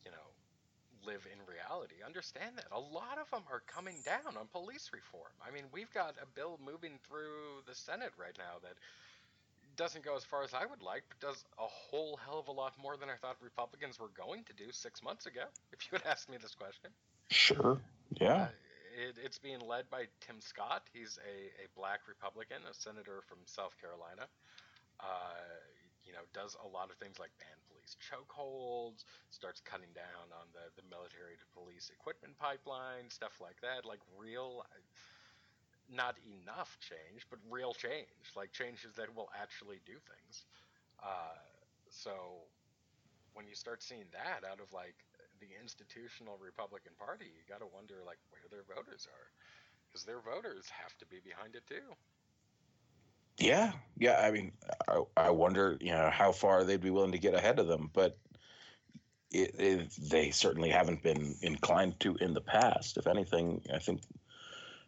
you 0.06 0.12
know, 0.12 0.28
live 1.06 1.26
in 1.32 1.40
reality 1.50 1.96
understand 2.06 2.58
that. 2.58 2.68
A 2.72 2.80
lot 2.80 3.18
of 3.20 3.30
them 3.32 3.44
are 3.52 3.64
coming 3.68 3.96
down 4.06 4.38
on 4.38 4.48
police 4.52 4.92
reform. 4.94 5.34
I 5.42 5.52
mean, 5.52 5.64
we've 5.72 5.92
got 5.94 6.16
a 6.22 6.28
bill 6.36 6.60
moving 6.64 7.00
through 7.08 7.66
the 7.68 7.76
Senate 7.76 8.12
right 8.18 8.38
now 8.38 8.62
that 8.62 8.76
doesn't 9.78 10.04
go 10.04 10.16
as 10.16 10.24
far 10.24 10.44
as 10.44 10.54
I 10.54 10.66
would 10.66 10.82
like, 10.82 11.04
but 11.10 11.20
does 11.20 11.44
a 11.58 11.68
whole 11.68 12.20
hell 12.24 12.40
of 12.40 12.48
a 12.48 12.52
lot 12.52 12.74
more 12.82 12.98
than 12.98 13.10
I 13.10 13.16
thought 13.16 13.38
Republicans 13.42 14.00
were 14.00 14.12
going 14.14 14.44
to 14.46 14.54
do 14.54 14.72
six 14.72 15.02
months 15.04 15.26
ago, 15.26 15.46
if 15.74 15.88
you 15.88 15.98
had 15.98 16.06
asked 16.06 16.30
me 16.30 16.38
this 16.42 16.56
question. 16.56 16.92
Sure. 17.30 17.80
Yeah. 18.20 18.34
Uh, 18.34 18.48
it, 18.92 19.16
it's 19.24 19.40
being 19.40 19.60
led 19.60 19.90
by 19.90 20.06
Tim 20.20 20.42
Scott. 20.42 20.84
He's 20.94 21.18
a, 21.24 21.64
a 21.64 21.68
black 21.76 22.02
Republican, 22.08 22.58
a 22.70 22.74
senator 22.74 23.22
from 23.28 23.38
South 23.46 23.76
Carolina. 23.80 24.28
Uh, 25.00 25.40
you 26.12 26.20
know, 26.20 26.28
does 26.36 26.60
a 26.60 26.68
lot 26.68 26.92
of 26.92 27.00
things 27.00 27.24
like 27.24 27.32
ban 27.40 27.56
police 27.72 27.96
chokeholds, 28.04 29.08
starts 29.32 29.64
cutting 29.64 29.96
down 29.96 30.28
on 30.36 30.52
the, 30.52 30.68
the 30.76 30.84
military 30.92 31.40
to 31.40 31.48
police 31.56 31.88
equipment 31.88 32.36
pipeline, 32.36 33.08
stuff 33.08 33.40
like 33.40 33.56
that. 33.64 33.88
Like 33.88 34.04
real, 34.20 34.68
not 35.88 36.20
enough 36.28 36.76
change, 36.84 37.24
but 37.32 37.40
real 37.48 37.72
change. 37.72 38.36
Like 38.36 38.52
changes 38.52 38.92
that 39.00 39.08
will 39.16 39.32
actually 39.40 39.80
do 39.88 39.96
things. 40.04 40.44
Uh, 41.00 41.40
so 41.90 42.44
when 43.34 43.48
you 43.48 43.56
start 43.56 43.84
seeing 43.84 44.08
that 44.12 44.44
out 44.44 44.60
of 44.60 44.72
like 44.74 44.96
the 45.40 45.48
institutional 45.60 46.38
Republican 46.44 46.94
Party, 47.00 47.32
you 47.32 47.44
got 47.48 47.64
to 47.64 47.70
wonder 47.72 48.04
like 48.06 48.20
where 48.36 48.48
their 48.52 48.68
voters 48.68 49.08
are, 49.08 49.28
because 49.88 50.04
their 50.04 50.22
voters 50.22 50.68
have 50.70 50.96
to 51.00 51.06
be 51.08 51.20
behind 51.24 51.56
it 51.56 51.66
too. 51.68 51.96
Yeah, 53.38 53.72
yeah. 53.98 54.20
I 54.20 54.32
mean, 54.32 54.52
I, 54.88 55.02
I 55.18 55.30
wonder, 55.32 55.78
you 55.82 55.92
know, 55.92 56.10
how 56.10 56.32
far 56.32 56.64
they'd 56.64 56.82
be 56.82 56.90
willing 56.92 57.14
to 57.14 57.18
get 57.20 57.34
ahead 57.34 57.60
of 57.60 57.68
them, 57.68 57.90
but 57.94 58.18
it, 59.32 59.56
it, 59.60 59.92
they 60.10 60.32
certainly 60.32 60.70
haven't 60.70 61.02
been 61.04 61.36
inclined 61.42 62.00
to 62.02 62.16
in 62.16 62.34
the 62.34 62.42
past. 62.42 62.98
If 62.98 63.08
anything, 63.08 63.62
I 63.74 63.80
think 63.80 64.02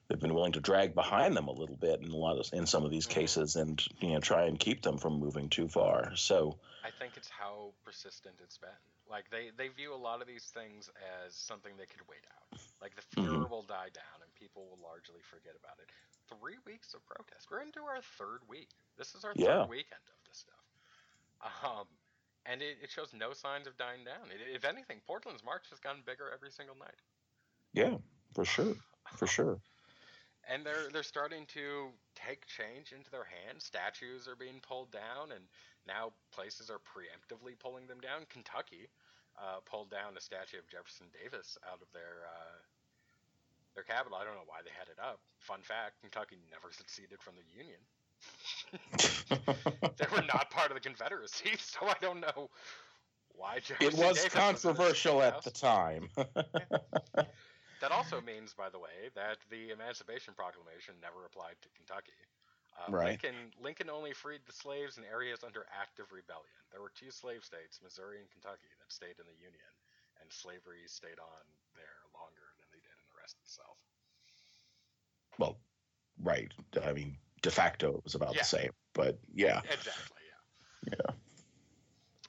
they've 0.07 0.19
been 0.19 0.33
willing 0.33 0.51
to 0.53 0.59
drag 0.59 0.93
behind 0.93 1.35
them 1.35 1.47
a 1.47 1.53
little 1.53 1.77
bit 1.77 2.01
in 2.01 2.11
a 2.11 2.15
lot 2.15 2.37
of 2.37 2.49
in 2.53 2.67
some 2.67 2.83
of 2.83 2.91
these 2.91 3.07
Mhm. 3.07 3.11
cases, 3.11 3.55
and 3.55 3.81
you 4.01 4.09
know, 4.13 4.19
try 4.19 4.45
and 4.45 4.59
keep 4.59 4.81
them 4.81 4.97
from 4.97 5.13
moving 5.13 5.49
too 5.49 5.69
far. 5.69 6.15
So, 6.15 6.59
I 6.83 6.91
think 6.91 7.15
it's 7.15 7.29
how 7.29 7.71
persistent 7.85 8.35
it's 8.43 8.57
been. 8.57 8.69
Like 9.09 9.29
they, 9.29 9.51
they 9.55 9.69
view 9.69 9.93
a 9.93 9.95
lot 9.95 10.21
of 10.21 10.27
these 10.27 10.43
things 10.45 10.89
as 11.25 11.35
something 11.35 11.77
they 11.77 11.85
could 11.85 12.07
wait 12.09 12.23
out. 12.27 12.59
Like 12.81 12.95
the 12.95 13.21
Mhm. 13.21 13.49
will 13.49 13.63
die 13.63 13.89
down 13.93 14.19
and 14.21 14.35
people 14.35 14.67
will 14.67 14.79
largely 14.83 15.21
forget 15.31 15.55
about 15.55 15.79
it. 15.79 15.89
Three 16.29 16.57
weeks 16.65 16.93
of 16.93 17.05
protest. 17.05 17.47
We're 17.51 17.61
into 17.61 17.81
our 17.81 18.01
third 18.17 18.39
week. 18.47 18.69
This 18.97 19.15
is 19.15 19.23
our 19.23 19.33
Yeah. 19.35 19.63
third 19.63 19.69
weekend 19.69 20.01
of 20.07 20.19
this 20.27 20.37
stuff. 20.39 20.63
Um, 21.63 21.87
and 22.45 22.61
it, 22.61 22.77
it 22.81 22.89
shows 22.91 23.13
no 23.13 23.33
signs 23.33 23.67
of 23.67 23.77
dying 23.77 24.03
down. 24.03 24.31
It, 24.31 24.39
if 24.55 24.65
anything, 24.65 25.01
Portland's 25.05 25.43
march 25.43 25.69
has 25.69 25.79
gotten 25.79 26.01
bigger 26.05 26.31
every 26.33 26.51
single 26.51 26.75
night. 26.75 26.99
yeah, 27.73 27.97
for 28.33 28.45
sure, 28.45 28.75
for 29.17 29.27
sure. 29.27 29.59
and 30.49 30.65
they're 30.65 30.89
they're 30.91 31.03
starting 31.03 31.45
to 31.47 31.91
take 32.15 32.45
change 32.47 32.91
into 32.93 33.09
their 33.11 33.25
hands. 33.25 33.63
Statues 33.65 34.27
are 34.27 34.35
being 34.35 34.59
pulled 34.61 34.91
down, 34.91 35.31
and 35.31 35.45
now 35.87 36.13
places 36.31 36.69
are 36.69 36.79
preemptively 36.79 37.57
pulling 37.59 37.87
them 37.87 37.99
down. 37.99 38.25
Kentucky 38.29 38.87
uh, 39.37 39.59
pulled 39.65 39.89
down 39.89 40.15
a 40.17 40.21
statue 40.21 40.59
of 40.59 40.67
Jefferson 40.67 41.07
Davis 41.11 41.57
out 41.67 41.81
of 41.81 41.91
their 41.93 42.27
uh, 42.27 42.59
their 43.75 43.83
capital. 43.83 44.17
I 44.17 44.23
don't 44.23 44.35
know 44.35 44.47
why 44.47 44.61
they 44.63 44.73
had 44.77 44.87
it 44.87 44.99
up. 45.01 45.19
Fun 45.39 45.61
fact: 45.61 46.01
Kentucky 46.01 46.37
never 46.51 46.71
seceded 46.71 47.21
from 47.21 47.35
the 47.35 47.47
Union. 47.51 47.81
they 49.97 50.07
were 50.11 50.25
not 50.25 50.49
part 50.49 50.71
of 50.71 50.75
the 50.75 50.83
Confederacy, 50.83 51.55
so 51.59 51.87
I 51.87 51.95
don't 52.01 52.21
know 52.21 52.49
why 53.35 53.59
Jefferson 53.59 53.99
it 53.99 54.05
was 54.05 54.17
Davis 54.17 54.33
controversial 54.33 55.19
State 55.19 55.33
at 55.33 55.43
the 55.43 55.51
time. 55.51 56.09
That 57.83 57.91
also 57.91 58.23
means, 58.23 58.55
by 58.55 58.71
the 58.71 58.79
way, 58.79 59.11
that 59.11 59.43
the 59.51 59.75
Emancipation 59.75 60.31
Proclamation 60.31 60.95
never 61.03 61.27
applied 61.27 61.59
to 61.59 61.69
Kentucky. 61.75 62.15
Uh, 62.79 62.95
Right. 62.95 63.19
Lincoln, 63.19 63.51
Lincoln 63.59 63.91
only 63.91 64.15
freed 64.15 64.39
the 64.47 64.55
slaves 64.55 64.95
in 64.95 65.03
areas 65.03 65.43
under 65.43 65.67
active 65.67 66.07
rebellion. 66.15 66.55
There 66.71 66.79
were 66.79 66.95
two 66.95 67.11
slave 67.11 67.43
states, 67.43 67.83
Missouri 67.83 68.23
and 68.23 68.31
Kentucky, 68.31 68.71
that 68.79 68.87
stayed 68.87 69.19
in 69.19 69.27
the 69.27 69.35
Union, 69.35 69.67
and 70.23 70.31
slavery 70.31 70.87
stayed 70.87 71.19
on 71.19 71.43
there 71.75 72.07
longer 72.15 72.55
than 72.55 72.71
they 72.71 72.79
did 72.79 72.95
in 72.95 73.07
the 73.11 73.19
rest 73.19 73.35
of 73.35 73.43
the 73.43 73.51
South. 73.51 73.83
Well, 75.39 75.57
right. 76.21 76.51
I 76.83 76.93
mean, 76.93 77.17
de 77.41 77.51
facto, 77.51 77.97
it 77.97 78.03
was 78.03 78.15
about 78.15 78.33
Yeah. 78.35 78.41
the 78.41 78.47
same. 78.47 78.71
But 78.93 79.19
yeah, 79.33 79.59
Exactly, 79.71 80.21
yeah. 80.87 80.93
Yeah. 80.93 81.13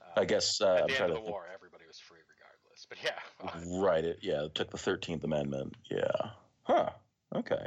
Uh, 0.00 0.20
I 0.20 0.24
guess 0.24 0.60
uh, 0.60 0.74
at 0.74 0.82
I'm 0.82 0.86
the 0.88 0.92
trying 0.94 1.10
end 1.10 1.14
to 1.14 1.18
of 1.20 1.24
the 1.26 1.30
war, 1.30 1.46
everybody 1.52 1.84
was 1.86 1.98
free 1.98 2.20
regardless. 2.28 2.86
But 2.88 2.98
yeah. 3.02 3.80
Right. 3.82 4.04
It 4.04 4.18
yeah. 4.22 4.44
It 4.44 4.54
took 4.54 4.70
the 4.70 4.78
Thirteenth 4.78 5.24
Amendment. 5.24 5.74
Yeah. 5.90 6.30
Huh. 6.64 6.90
Okay. 7.34 7.66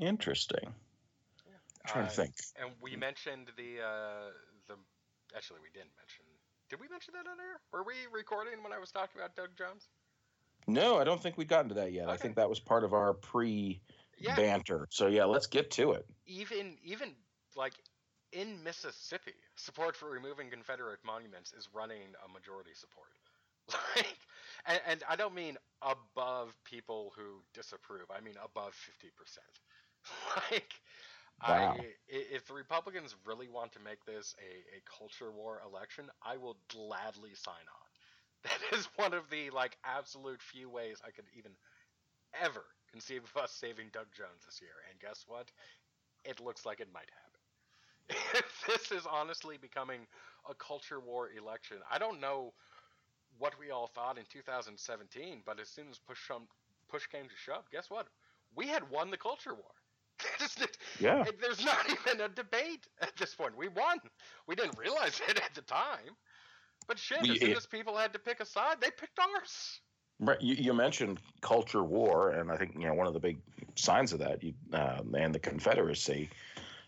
Interesting. 0.00 0.66
I'm 0.66 1.86
trying 1.90 2.04
Uh, 2.06 2.08
to 2.08 2.14
think. 2.14 2.34
And 2.60 2.70
we 2.80 2.96
mentioned 2.96 3.48
the 3.56 3.80
uh, 3.82 4.30
the 4.68 4.76
actually 5.36 5.60
we 5.60 5.70
didn't 5.74 5.94
mention. 5.96 6.24
Did 6.70 6.80
we 6.80 6.88
mention 6.88 7.12
that 7.14 7.26
on 7.28 7.38
air? 7.40 7.60
Were 7.72 7.82
we 7.84 7.94
recording 8.12 8.62
when 8.62 8.72
I 8.72 8.78
was 8.78 8.90
talking 8.90 9.20
about 9.20 9.34
Doug 9.36 9.50
Jones? 9.58 9.88
No, 10.66 10.98
I 10.98 11.04
don't 11.04 11.20
think 11.20 11.36
we've 11.36 11.48
gotten 11.48 11.68
to 11.70 11.74
that 11.76 11.92
yet. 11.92 12.08
I 12.08 12.16
think 12.16 12.36
that 12.36 12.48
was 12.48 12.60
part 12.60 12.84
of 12.84 12.92
our 12.92 13.14
pre 13.14 13.80
Yeah. 14.18 14.34
banter. 14.36 14.86
So 14.90 15.06
yeah, 15.08 15.24
let's 15.24 15.46
get 15.46 15.70
to 15.72 15.92
it. 15.92 16.06
even 16.26 16.78
even 16.82 17.14
like 17.56 17.74
in 18.32 18.62
Mississippi, 18.62 19.34
support 19.56 19.96
for 19.96 20.08
removing 20.10 20.50
Confederate 20.50 21.00
monuments 21.04 21.52
is 21.52 21.68
running 21.72 22.14
a 22.24 22.28
majority 22.28 22.74
support. 22.74 23.10
Like, 23.96 24.18
and, 24.66 24.80
and 24.86 25.04
I 25.08 25.16
don't 25.16 25.34
mean 25.34 25.56
above 25.82 26.56
people 26.64 27.12
who 27.16 27.42
disapprove. 27.54 28.06
I 28.10 28.20
mean 28.20 28.34
above 28.42 28.74
fifty 28.74 29.10
percent. 29.16 29.60
Like, 30.50 30.72
Wow. 31.46 31.76
I- 31.76 31.94
if 32.08 32.46
the 32.46 32.54
Republicans 32.54 33.14
really 33.26 33.48
want 33.48 33.72
to 33.72 33.80
make 33.80 34.04
this 34.04 34.34
a, 34.40 34.76
a 34.78 34.80
culture 34.98 35.30
war 35.30 35.60
election, 35.64 36.10
I 36.22 36.36
will 36.36 36.56
gladly 36.68 37.34
sign 37.34 37.66
on. 37.68 37.81
That 38.44 38.60
is 38.78 38.88
one 38.96 39.14
of 39.14 39.30
the 39.30 39.50
like 39.50 39.76
absolute 39.84 40.42
few 40.42 40.68
ways 40.70 41.00
I 41.06 41.10
could 41.10 41.26
even 41.36 41.52
ever 42.42 42.64
conceive 42.90 43.24
of 43.24 43.42
us 43.42 43.52
saving 43.52 43.88
Doug 43.92 44.06
Jones 44.16 44.44
this 44.46 44.60
year. 44.60 44.76
And 44.90 45.00
guess 45.00 45.24
what? 45.26 45.50
It 46.24 46.40
looks 46.40 46.66
like 46.66 46.80
it 46.80 46.92
might 46.92 47.10
happen. 47.10 48.44
this 48.68 48.92
is 48.92 49.06
honestly 49.10 49.56
becoming 49.58 50.06
a 50.48 50.54
culture 50.54 51.00
war 51.00 51.30
election. 51.36 51.78
I 51.90 51.98
don't 51.98 52.20
know 52.20 52.52
what 53.38 53.58
we 53.58 53.70
all 53.70 53.86
thought 53.88 54.18
in 54.18 54.24
2017, 54.30 55.42
but 55.44 55.60
as 55.60 55.68
soon 55.68 55.88
as 55.90 55.98
push 55.98 56.26
some, 56.26 56.48
push 56.88 57.06
came 57.06 57.24
to 57.28 57.36
shove, 57.36 57.64
guess 57.70 57.90
what? 57.90 58.08
We 58.54 58.68
had 58.68 58.90
won 58.90 59.10
the 59.10 59.18
culture 59.18 59.54
war. 59.54 59.72
Yeah. 61.00 61.24
There's 61.40 61.64
not 61.64 61.86
even 61.90 62.20
a 62.20 62.28
debate 62.28 62.86
at 63.00 63.16
this 63.16 63.34
point. 63.34 63.56
We 63.56 63.68
won. 63.68 63.98
We 64.46 64.54
didn't 64.54 64.78
realize 64.78 65.20
it 65.28 65.38
at 65.38 65.54
the 65.54 65.62
time. 65.62 66.16
But 66.86 66.98
shit, 66.98 67.22
We- 67.22 67.32
as 67.32 67.40
soon 67.40 67.56
as 67.56 67.66
people 67.66 67.96
had 67.96 68.12
to 68.12 68.18
pick 68.18 68.40
a 68.40 68.46
side, 68.46 68.80
they 68.80 68.90
picked 68.90 69.18
ours. 69.18 69.80
Right. 70.20 70.40
You, 70.40 70.54
you 70.54 70.72
mentioned 70.72 71.20
culture 71.40 71.82
war, 71.82 72.30
and 72.30 72.50
I 72.50 72.56
think 72.56 72.74
you 72.74 72.86
know 72.86 72.94
one 72.94 73.08
of 73.08 73.12
the 73.12 73.20
big 73.20 73.38
signs 73.74 74.12
of 74.12 74.20
that, 74.20 74.42
you, 74.42 74.54
um, 74.72 75.14
and 75.16 75.34
the 75.34 75.40
Confederacy, 75.40 76.30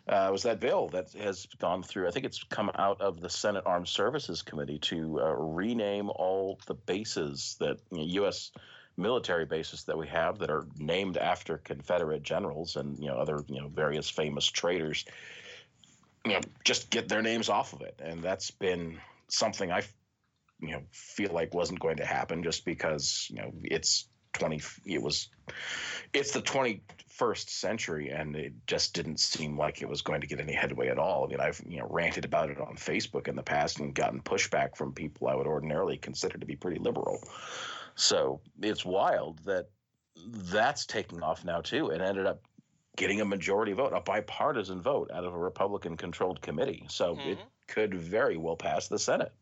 uh, 0.06 0.28
was 0.30 0.44
that 0.44 0.60
bill 0.60 0.88
that 0.90 1.12
has 1.14 1.46
gone 1.58 1.82
through. 1.82 2.06
I 2.06 2.12
think 2.12 2.26
it's 2.26 2.44
come 2.44 2.70
out 2.76 3.00
of 3.00 3.20
the 3.20 3.28
Senate 3.28 3.64
Armed 3.66 3.88
Services 3.88 4.42
Committee 4.42 4.78
to 4.80 5.20
uh, 5.20 5.32
rename 5.32 6.10
all 6.10 6.60
the 6.66 6.74
bases 6.74 7.56
that 7.58 7.78
you 7.90 7.98
know, 7.98 8.04
U.S. 8.04 8.52
military 8.96 9.46
bases 9.46 9.82
that 9.84 9.98
we 9.98 10.06
have 10.06 10.38
that 10.38 10.50
are 10.50 10.66
named 10.78 11.16
after 11.16 11.58
Confederate 11.58 12.22
generals 12.22 12.76
and 12.76 12.96
you 13.00 13.08
know 13.08 13.16
other 13.16 13.42
you 13.48 13.60
know 13.60 13.68
various 13.68 14.08
famous 14.08 14.46
traitors. 14.46 15.04
You 16.24 16.34
know, 16.34 16.40
just 16.62 16.88
get 16.90 17.08
their 17.08 17.20
names 17.22 17.48
off 17.48 17.72
of 17.72 17.80
it, 17.80 17.98
and 18.02 18.22
that's 18.22 18.50
been 18.52 19.00
something 19.28 19.70
I 19.72 19.82
you 20.60 20.72
know 20.72 20.82
feel 20.90 21.32
like 21.32 21.54
wasn't 21.54 21.80
going 21.80 21.96
to 21.96 22.04
happen 22.06 22.42
just 22.42 22.64
because 22.64 23.26
you 23.30 23.36
know 23.36 23.52
it's 23.62 24.08
20 24.34 24.60
it 24.86 25.02
was 25.02 25.28
it's 26.12 26.32
the 26.32 26.42
21st 26.42 27.48
century 27.50 28.08
and 28.10 28.34
it 28.36 28.52
just 28.66 28.94
didn't 28.94 29.20
seem 29.20 29.56
like 29.56 29.82
it 29.82 29.88
was 29.88 30.02
going 30.02 30.20
to 30.20 30.26
get 30.26 30.40
any 30.40 30.52
headway 30.52 30.88
at 30.88 30.98
all. 30.98 31.24
I 31.24 31.28
mean 31.28 31.40
i've 31.40 31.60
you 31.66 31.78
know 31.78 31.86
ranted 31.90 32.24
about 32.24 32.50
it 32.50 32.58
on 32.60 32.76
facebook 32.76 33.28
in 33.28 33.36
the 33.36 33.42
past 33.42 33.80
and 33.80 33.94
gotten 33.94 34.20
pushback 34.20 34.76
from 34.76 34.92
people 34.92 35.28
i 35.28 35.34
would 35.34 35.46
ordinarily 35.46 35.96
consider 35.96 36.38
to 36.38 36.46
be 36.46 36.56
pretty 36.56 36.78
liberal. 36.80 37.18
So 37.96 38.40
it's 38.60 38.84
wild 38.84 39.38
that 39.44 39.70
that's 40.16 40.86
taking 40.86 41.22
off 41.22 41.44
now 41.44 41.60
too. 41.60 41.90
And 41.90 42.02
ended 42.02 42.26
up 42.26 42.42
getting 42.96 43.20
a 43.20 43.24
majority 43.24 43.72
vote 43.72 43.92
a 43.92 44.00
bipartisan 44.00 44.80
vote 44.80 45.10
out 45.12 45.24
of 45.24 45.34
a 45.34 45.38
republican 45.38 45.96
controlled 45.96 46.40
committee. 46.40 46.86
So 46.88 47.18
it 47.24 47.38
Mhm. 47.38 47.50
Could 47.66 47.94
very 47.94 48.36
well 48.36 48.56
pass 48.56 48.88
the 48.88 48.98
senate 48.98 49.32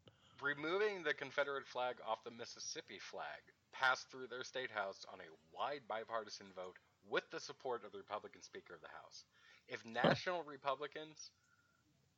removing 0.42 1.02
the 1.02 1.14
Confederate 1.14 1.66
flag 1.66 1.96
off 2.06 2.24
the 2.24 2.30
Mississippi 2.30 2.98
flag 2.98 3.46
passed 3.72 4.10
through 4.10 4.26
their 4.26 4.44
state 4.44 4.70
house 4.70 5.06
on 5.12 5.20
a 5.20 5.56
wide 5.56 5.80
bipartisan 5.88 6.48
vote 6.54 6.76
with 7.08 7.22
the 7.30 7.40
support 7.40 7.84
of 7.84 7.92
the 7.92 7.98
Republican 7.98 8.42
Speaker 8.42 8.74
of 8.74 8.82
the 8.82 8.88
House. 8.88 9.24
If 9.68 9.86
national 9.86 10.42
Republicans 10.42 11.30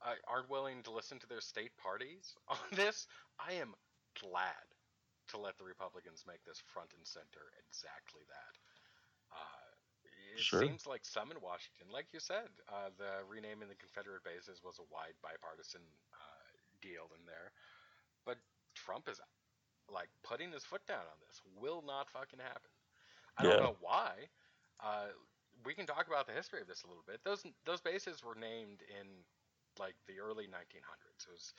uh, 0.05 0.17
aren't 0.27 0.51
willing 0.51 0.83
to 0.85 0.91
listen 0.91 1.19
to 1.21 1.29
their 1.29 1.41
state 1.41 1.77
parties 1.77 2.35
on 2.49 2.59
this, 2.73 3.07
I 3.39 3.55
am 3.55 3.75
glad 4.21 4.65
to 5.29 5.39
let 5.39 5.57
the 5.59 5.65
Republicans 5.65 6.25
make 6.27 6.45
this 6.45 6.63
front 6.73 6.91
and 6.97 7.07
center 7.07 7.53
exactly 7.69 8.23
that. 8.29 8.53
It 10.35 10.43
Sure. 10.43 10.61
seems 10.61 10.87
like 10.87 11.05
some 11.05 11.31
in 11.31 11.41
Washington, 11.41 11.87
like 11.93 12.13
you 12.13 12.21
said, 12.21 12.51
uh, 12.69 12.91
the 12.99 13.23
renaming 13.29 13.69
the 13.69 13.79
Confederate 13.79 14.25
bases 14.25 14.63
was 14.63 14.79
a 14.79 14.87
wide 14.93 15.15
bipartisan 15.23 15.83
uh, 16.13 16.47
deal 16.83 17.07
in 17.15 17.25
there. 17.27 17.53
But 18.27 18.39
Trump 18.75 19.09
is 19.09 19.21
like 19.89 20.09
putting 20.23 20.53
his 20.53 20.65
foot 20.65 20.87
down 20.87 21.07
on 21.07 21.19
this. 21.27 21.41
Will 21.61 21.83
not 21.87 22.11
fucking 22.11 22.41
happen. 22.41 22.71
I 23.39 23.45
don't 23.45 23.61
know 23.61 23.77
why. 23.81 24.29
Uh, 24.81 25.15
we 25.65 25.75
can 25.75 25.87
talk 25.87 26.09
about 26.09 26.27
the 26.27 26.33
history 26.33 26.61
of 26.61 26.67
this 26.67 26.83
a 26.85 26.89
little 26.89 27.05
bit. 27.07 27.21
Those 27.25 27.45
those 27.65 27.81
bases 27.81 28.25
were 28.25 28.35
named 28.35 28.83
in 28.89 29.07
like 29.79 29.95
the 30.07 30.21
early 30.21 30.47
1900s. 30.47 31.27
It 31.27 31.33
was 31.33 31.55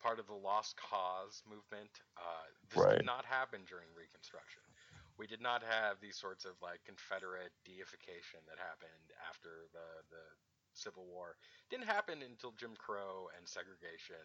part 0.00 0.18
of 0.20 0.26
the 0.26 0.34
Lost 0.34 0.76
Cause 0.76 1.42
movement. 1.48 2.00
Uh, 2.16 2.46
this 2.70 2.84
Right. 2.84 2.98
did 2.98 3.04
not 3.04 3.24
happen 3.24 3.64
during 3.68 3.88
Reconstruction. 3.96 4.62
We 5.18 5.26
did 5.26 5.42
not 5.42 5.62
have 5.62 6.00
these 6.00 6.16
sorts 6.16 6.44
of 6.44 6.54
like 6.62 6.84
Confederate 6.86 7.52
deification 7.64 8.40
that 8.46 8.58
happened 8.62 9.10
after 9.28 9.66
the 9.74 10.06
the 10.10 10.24
Civil 10.74 11.06
War. 11.06 11.36
Didn't 11.70 11.90
happen 11.90 12.22
until 12.22 12.52
Jim 12.52 12.74
Crow 12.78 13.28
and 13.36 13.48
segregation 13.48 14.22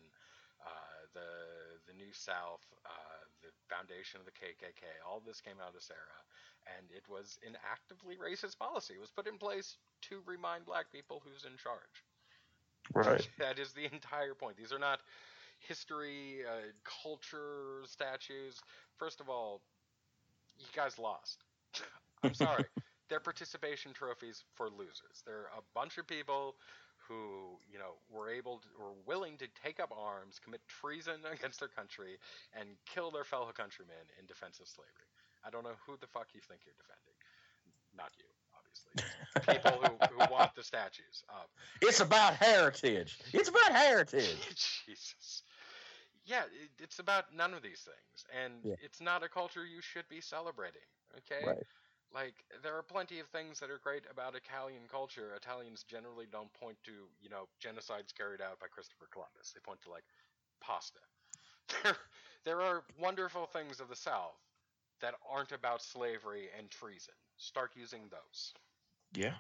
uh, 0.64 1.02
the 1.14 1.82
the 1.88 1.98
New 1.98 2.14
South, 2.14 2.64
uh, 2.86 3.22
the 3.42 3.50
foundation 3.74 4.20
of 4.20 4.26
the 4.26 4.32
KKK. 4.38 4.86
All 5.08 5.22
this 5.26 5.42
came 5.42 5.60
out 5.62 5.70
of 5.70 5.74
this 5.76 5.92
era, 5.92 6.20
and 6.78 6.88
it 6.92 7.04
was 7.10 7.40
an 7.46 7.58
actively 7.70 8.16
racist 8.16 8.58
policy. 8.58 8.94
It 8.94 9.02
was 9.02 9.12
put 9.12 9.28
in 9.28 9.38
place 9.38 9.78
to 10.10 10.22
remind 10.26 10.66
black 10.66 10.92
people 10.92 11.22
who's 11.26 11.44
in 11.46 11.58
charge. 11.58 12.06
Right. 12.94 13.28
That 13.40 13.60
is 13.60 13.74
the 13.74 13.86
entire 13.86 14.36
point. 14.36 14.58
These 14.58 14.74
are 14.74 14.80
not 14.80 15.02
history, 15.60 16.44
uh, 16.46 16.72
culture 16.84 17.82
statues. 17.86 18.60
First 18.98 19.22
of 19.22 19.30
all, 19.30 19.62
you 20.60 20.65
guys 20.75 20.98
lost. 21.00 21.43
I'm 22.24 22.33
sorry. 22.33 22.65
They're 23.10 23.19
participation 23.19 23.93
trophies 23.93 24.43
for 24.55 24.69
losers. 24.69 25.22
They're 25.25 25.51
a 25.57 25.62
bunch 25.75 25.98
of 25.98 26.07
people 26.07 26.55
who, 27.07 27.60
you 27.72 27.77
know, 27.77 28.00
were 28.10 28.29
able 28.29 28.60
to, 28.60 28.67
were 28.79 28.95
willing 29.05 29.38
to 29.38 29.48
take 29.63 29.79
up 29.79 29.91
arms, 29.91 30.39
commit 30.43 30.62
treason 30.67 31.19
against 31.33 31.60
their 31.60 31.69
country, 31.69 32.17
and 32.57 32.69
kill 32.86 33.12
their 33.12 33.24
fellow 33.25 33.51
countrymen 33.51 34.07
in 34.19 34.25
defense 34.25 34.60
of 34.60 34.67
slavery. 34.67 35.10
I 35.45 35.50
don't 35.50 35.63
know 35.63 35.75
who 35.86 35.98
the 36.00 36.07
fuck 36.07 36.27
you 36.33 36.39
think 36.48 36.62
you're 36.65 36.79
defending. 36.79 37.17
Not 37.95 38.12
you, 38.17 38.25
obviously. 38.55 38.95
People 39.53 39.77
who, 39.83 40.15
who 40.15 40.31
want 40.33 40.55
the 40.55 40.63
statues 40.63 41.24
up. 41.29 41.50
It's 41.81 42.00
about 42.00 42.36
heritage. 42.36 43.19
It's 43.33 43.50
about 43.50 43.72
heritage. 43.72 44.38
Jesus. 44.88 45.43
Yeah, 46.25 46.44
it, 46.44 46.72
it's 46.80 47.00
about 47.00 47.36
none 47.36 47.53
of 47.53 47.62
these 47.62 47.82
things, 47.82 48.25
and 48.32 48.63
Yeah. 48.63 48.75
it's 48.80 49.01
not 49.01 49.24
a 49.24 49.30
culture 49.30 49.65
you 49.65 49.82
should 49.82 50.08
be 50.10 50.22
celebrating. 50.22 50.88
Okay, 51.18 51.46
Right. 51.46 51.65
like 52.13 52.34
there 52.63 52.75
are 52.75 52.84
plenty 52.84 53.20
of 53.20 53.27
things 53.27 53.60
that 53.60 53.70
are 53.70 53.80
great 53.80 54.03
about 54.10 54.36
Italian 54.36 54.84
culture. 54.89 55.34
Italians 55.36 55.84
generally 55.84 56.25
don't 56.32 56.51
point 56.53 56.77
to 56.86 56.92
you 57.22 57.30
know 57.30 57.48
genocides 57.62 58.13
carried 58.15 58.42
out 58.42 58.60
by 58.60 58.68
Christopher 58.68 59.08
Columbus. 59.12 59.51
They 59.53 59.60
point 59.60 59.82
to 59.84 59.89
like 59.89 60.06
pasta. 60.62 61.00
There, 61.84 61.96
there 62.46 62.62
are 62.62 62.84
wonderful 63.00 63.46
things 63.46 63.80
of 63.80 63.89
the 63.89 63.96
South 63.96 64.39
that 65.01 65.15
aren't 65.30 65.51
about 65.51 65.82
slavery 65.82 66.50
and 66.58 66.70
treason. 66.70 67.13
Start 67.38 67.72
using 67.75 68.03
those. 68.10 68.53
Yeah. 69.13 69.34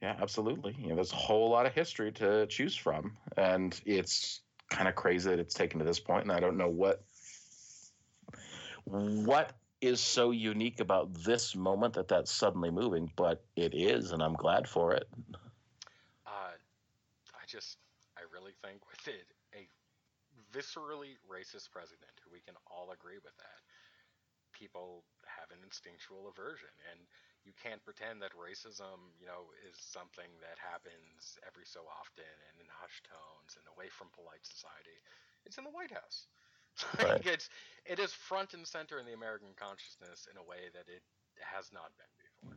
Yeah, 0.00 0.16
absolutely. 0.20 0.74
You 0.78 0.88
know, 0.90 0.94
there's 0.94 1.12
a 1.12 1.16
whole 1.16 1.50
lot 1.50 1.66
of 1.66 1.74
history 1.74 2.12
to 2.12 2.46
choose 2.46 2.74
from, 2.74 3.16
and 3.36 3.78
it's 3.84 4.40
kind 4.70 4.88
of 4.88 4.94
crazy 4.94 5.28
that 5.28 5.38
it's 5.38 5.54
taken 5.54 5.78
to 5.78 5.84
this 5.84 6.00
point, 6.00 6.22
and 6.22 6.32
I 6.32 6.40
don't 6.40 6.56
know 6.56 6.68
what 6.68 7.02
what 8.86 9.52
is 9.80 10.00
so 10.00 10.30
unique 10.30 10.80
about 10.80 11.12
this 11.14 11.54
moment 11.54 11.94
that 11.94 12.08
that's 12.08 12.30
suddenly 12.30 12.70
moving, 12.70 13.10
but 13.16 13.44
it 13.56 13.74
is, 13.74 14.12
and 14.12 14.22
I'm 14.22 14.34
glad 14.34 14.68
for 14.68 14.92
it. 14.92 15.08
Uh, 16.26 16.52
I 17.32 17.44
just, 17.46 17.78
I 18.16 18.22
really 18.32 18.52
think 18.62 18.80
with 18.90 19.08
it, 19.08 19.26
a 19.54 19.68
viscerally 20.52 21.16
racist 21.24 21.70
president, 21.70 22.12
who 22.24 22.30
we 22.32 22.40
can 22.40 22.54
all 22.70 22.90
agree 22.92 23.18
with 23.24 23.36
that, 23.38 23.60
people 24.52 25.04
have 25.24 25.50
an 25.50 25.64
instinctual 25.64 26.28
aversion. 26.28 26.72
And 26.92 27.00
you 27.44 27.52
can't 27.56 27.82
pretend 27.84 28.20
that 28.22 28.32
racism, 28.36 29.00
you 29.20 29.26
know, 29.26 29.48
is 29.64 29.76
something 29.78 30.28
that 30.44 30.58
happens 30.60 31.38
every 31.46 31.64
so 31.64 31.80
often 31.88 32.28
and 32.50 32.54
in 32.60 32.68
hushed 32.68 33.08
tones 33.08 33.56
and 33.56 33.64
away 33.74 33.88
from 33.88 34.08
polite 34.12 34.44
society. 34.44 34.98
It's 35.46 35.56
in 35.58 35.64
the 35.64 35.70
White 35.74 35.92
House. 35.92 36.26
Right. 36.98 37.20
Like, 37.20 37.26
it's, 37.26 37.50
it 37.84 37.98
is 37.98 38.12
front 38.12 38.54
and 38.54 38.64
center 38.66 38.98
in 38.98 39.04
the 39.04 39.12
American 39.12 39.52
consciousness 39.58 40.28
in 40.30 40.38
a 40.38 40.44
way 40.44 40.70
that 40.72 40.86
it 40.88 41.02
has 41.40 41.72
not 41.74 41.90
been 41.98 42.12
before. 42.16 42.56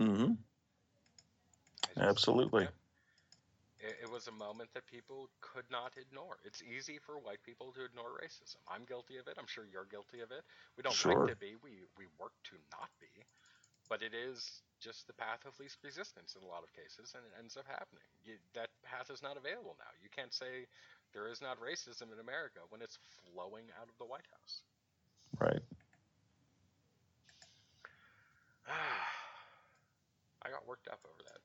Mm-hmm. 0.00 0.32
Just- 1.86 1.98
Absolutely. 1.98 2.64
yeah. 2.64 2.76
It, 3.80 3.96
it 4.04 4.10
was 4.12 4.28
a 4.28 4.32
moment 4.32 4.68
that 4.74 4.84
people 4.86 5.30
could 5.40 5.64
not 5.70 5.96
ignore. 5.96 6.36
It's 6.44 6.60
easy 6.62 6.98
for 7.00 7.16
white 7.18 7.40
people 7.42 7.72
to 7.72 7.84
ignore 7.84 8.12
racism. 8.20 8.60
I'm 8.68 8.84
guilty 8.84 9.16
of 9.16 9.26
it. 9.26 9.36
I'm 9.38 9.46
sure 9.48 9.64
you're 9.72 9.88
guilty 9.88 10.20
of 10.20 10.30
it. 10.32 10.44
We 10.76 10.82
don't 10.82 10.92
Sure. 10.94 11.24
like 11.24 11.32
to 11.32 11.36
be. 11.40 11.56
We 11.64 11.88
we 11.96 12.04
work 12.20 12.32
to 12.52 12.56
not 12.76 12.90
be. 13.00 13.08
But 13.90 14.02
it 14.02 14.14
is 14.14 14.62
just 14.80 15.06
the 15.08 15.14
path 15.14 15.44
of 15.46 15.60
least 15.60 15.82
resistance 15.84 16.36
in 16.38 16.46
a 16.46 16.48
lot 16.48 16.64
of 16.64 16.72
cases, 16.72 17.14
and 17.14 17.26
it 17.26 17.34
ends 17.38 17.58
up 17.58 17.66
happening. 17.68 18.06
You, 18.24 18.38
that 18.54 18.70
path 18.86 19.10
is 19.10 19.22
not 19.22 19.36
available 19.36 19.76
now. 19.78 19.92
You 20.02 20.08
can't 20.14 20.32
say 20.32 20.70
there 21.12 21.28
is 21.28 21.42
not 21.42 21.60
racism 21.60 22.14
in 22.14 22.20
America 22.20 22.60
when 22.70 22.82
it's 22.82 22.98
flowing 23.26 23.66
out 23.80 23.88
of 23.90 23.98
the 23.98 24.06
White 24.06 24.28
House. 24.32 24.62
Right. 25.40 25.62
I 30.42 30.50
got 30.50 30.66
worked 30.68 30.88
up 30.88 31.00
over 31.04 31.22
that. 31.26 31.40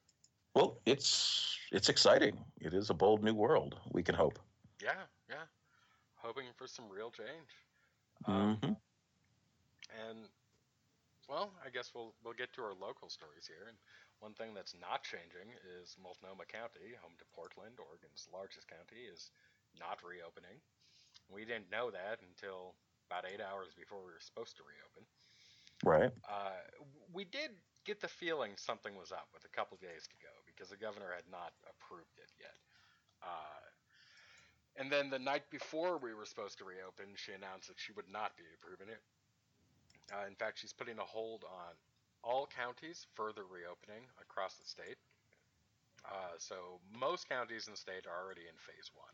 Well, 0.56 0.80
it's 0.86 1.58
it's 1.72 1.90
exciting. 1.90 2.38
It 2.62 2.74
is 2.74 2.90
a 2.90 2.94
bold 2.94 3.24
new 3.24 3.34
world. 3.34 3.80
We 3.92 4.04
can 4.04 4.16
hope. 4.16 4.40
Yeah, 4.82 5.08
yeah. 5.30 5.46
Hoping 6.16 6.46
for 6.56 6.68
some 6.68 6.86
real 6.90 7.12
change. 7.12 7.50
Um, 8.28 8.58
hmm 8.62 8.74
And 10.10 10.30
well, 11.28 11.54
I 11.66 11.70
guess 11.70 11.92
we'll 11.94 12.14
we'll 12.24 12.38
get 12.38 12.54
to 12.56 12.64
our 12.64 12.78
local 12.78 13.10
stories 13.10 13.50
here. 13.50 13.66
And 13.68 13.78
one 14.20 14.34
thing 14.34 14.54
that's 14.54 14.78
not 14.78 15.04
changing 15.04 15.54
is 15.82 15.98
Multnomah 16.00 16.48
County, 16.48 16.96
home 17.02 17.18
to 17.20 17.28
Portland, 17.36 17.82
Oregon's 17.82 18.30
largest 18.32 18.70
county, 18.70 19.06
is 19.10 19.34
not 19.76 20.00
reopening. 20.06 20.62
We 21.28 21.44
didn't 21.44 21.74
know 21.74 21.90
that 21.90 22.22
until 22.22 22.78
about 23.10 23.26
eight 23.26 23.42
hours 23.42 23.74
before 23.76 24.02
we 24.02 24.14
were 24.14 24.24
supposed 24.24 24.56
to 24.58 24.64
reopen. 24.66 25.04
Right. 25.84 26.14
Uh, 26.26 26.62
we 27.12 27.26
did 27.26 27.52
get 27.86 28.02
the 28.02 28.10
feeling 28.10 28.58
something 28.58 28.98
was 28.98 29.12
up 29.12 29.30
with 29.34 29.46
a 29.46 29.54
couple 29.54 29.78
days 29.78 30.10
to 30.10 30.18
go 30.18 30.34
because 30.50 30.74
the 30.74 30.80
governor 30.80 31.14
had 31.14 31.28
not 31.30 31.54
approved 31.70 32.18
it 32.18 32.32
yet. 32.42 32.58
Uh, 33.22 33.66
and 34.78 34.92
then 34.92 35.10
the 35.10 35.22
night 35.22 35.48
before 35.52 35.98
we 35.98 36.14
were 36.14 36.26
supposed 36.26 36.58
to 36.60 36.66
reopen, 36.66 37.16
she 37.16 37.32
announced 37.32 37.70
that 37.70 37.80
she 37.80 37.94
would 37.94 38.10
not 38.12 38.36
be 38.36 38.44
approving 38.58 38.92
it. 38.92 39.00
Uh, 40.14 40.26
in 40.30 40.36
fact, 40.36 40.60
she's 40.62 40.74
putting 40.74 40.98
a 41.00 41.08
hold 41.08 41.44
on 41.46 41.74
all 42.26 42.50
counties 42.50 43.06
further 43.14 43.46
reopening 43.46 44.06
across 44.22 44.58
the 44.58 44.66
state. 44.66 44.98
Uh, 46.06 46.38
so 46.38 46.78
most 46.94 47.26
counties 47.30 47.66
in 47.66 47.74
the 47.74 47.82
state 47.82 48.06
are 48.06 48.18
already 48.18 48.46
in 48.46 48.58
phase 48.62 48.94
one. 48.94 49.14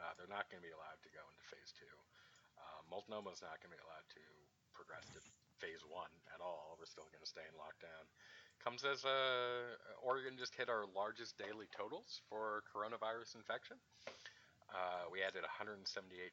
Uh, 0.00 0.12
they're 0.16 0.32
not 0.32 0.48
going 0.48 0.60
to 0.60 0.64
be 0.64 0.72
allowed 0.72 0.96
to 1.04 1.12
go 1.12 1.20
into 1.28 1.44
phase 1.52 1.72
two. 1.76 1.96
Uh, 2.56 2.80
Multnomah 2.88 3.32
is 3.32 3.44
not 3.44 3.60
going 3.60 3.72
to 3.72 3.76
be 3.76 3.84
allowed 3.84 4.08
to 4.16 4.24
progress 4.72 5.04
to 5.12 5.20
phase 5.60 5.84
one 5.84 6.12
at 6.32 6.40
all. 6.40 6.80
We're 6.80 6.88
still 6.88 7.08
going 7.12 7.20
to 7.20 7.28
stay 7.28 7.44
in 7.44 7.52
lockdown. 7.60 8.08
Comes 8.64 8.84
as 8.84 9.08
Oregon 10.04 10.36
just 10.36 10.52
hit 10.52 10.68
our 10.68 10.84
largest 10.92 11.36
daily 11.40 11.64
totals 11.72 12.20
for 12.28 12.60
coronavirus 12.68 13.40
infection. 13.40 13.80
Uh, 14.70 15.10
we 15.10 15.22
added 15.22 15.42
178 15.42 15.82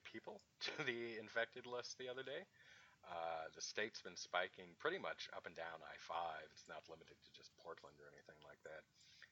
people 0.05 0.39
to 0.61 0.71
the 0.85 1.17
infected 1.17 1.65
list 1.65 1.97
the 1.97 2.07
other 2.09 2.21
day. 2.23 2.45
Uh, 3.07 3.47
the 3.55 3.63
state's 3.63 4.03
been 4.03 4.19
spiking 4.19 4.67
pretty 4.83 4.99
much 4.99 5.31
up 5.31 5.47
and 5.47 5.55
down 5.55 5.79
I 5.79 5.95
5. 5.95 6.51
It's 6.51 6.67
not 6.67 6.83
limited 6.91 7.15
to 7.23 7.29
just 7.31 7.55
Portland 7.63 7.95
or 8.03 8.11
anything 8.11 8.37
like 8.43 8.59
that. 8.67 8.83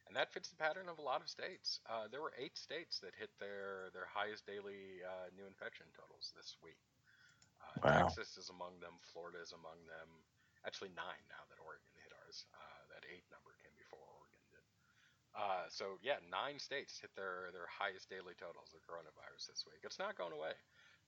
And 0.07 0.15
that 0.15 0.31
fits 0.31 0.47
the 0.53 0.59
pattern 0.61 0.87
of 0.87 1.01
a 1.01 1.05
lot 1.05 1.19
of 1.19 1.27
states. 1.27 1.81
Uh, 1.89 2.07
there 2.07 2.21
were 2.21 2.31
eight 2.37 2.55
states 2.55 3.01
that 3.01 3.17
hit 3.17 3.33
their, 3.41 3.89
their 3.91 4.05
highest 4.07 4.45
daily 4.45 5.01
uh, 5.01 5.33
new 5.33 5.43
infection 5.49 5.89
totals 5.97 6.31
this 6.37 6.55
week. 6.63 6.79
Uh, 7.59 7.73
Wow. 7.83 8.07
Texas 8.07 8.39
is 8.39 8.47
among 8.47 8.79
them. 8.79 8.95
Florida 9.11 9.41
is 9.43 9.51
among 9.51 9.75
them. 9.89 10.07
Actually, 10.63 10.95
nine 10.95 11.23
now 11.27 11.43
that 11.51 11.59
Oregon 11.59 11.91
hit 11.99 12.13
ours. 12.23 12.47
Uh, 12.55 12.81
that 12.95 13.03
eight 13.11 13.25
number 13.27 13.51
came 13.59 13.75
before 13.75 13.99
Oregon 14.15 14.39
did. 14.47 14.63
Uh, 15.35 15.67
so 15.67 15.99
yeah, 15.99 16.23
nine 16.31 16.55
states 16.57 16.97
hit 17.03 17.11
their 17.19 17.51
their 17.51 17.67
highest 17.67 18.07
daily 18.07 18.33
totals 18.39 18.71
of 18.71 18.79
coronavirus 18.87 19.51
this 19.51 19.67
week. 19.67 19.83
It's 19.83 19.99
not 19.99 20.15
going 20.15 20.31
away. 20.31 20.55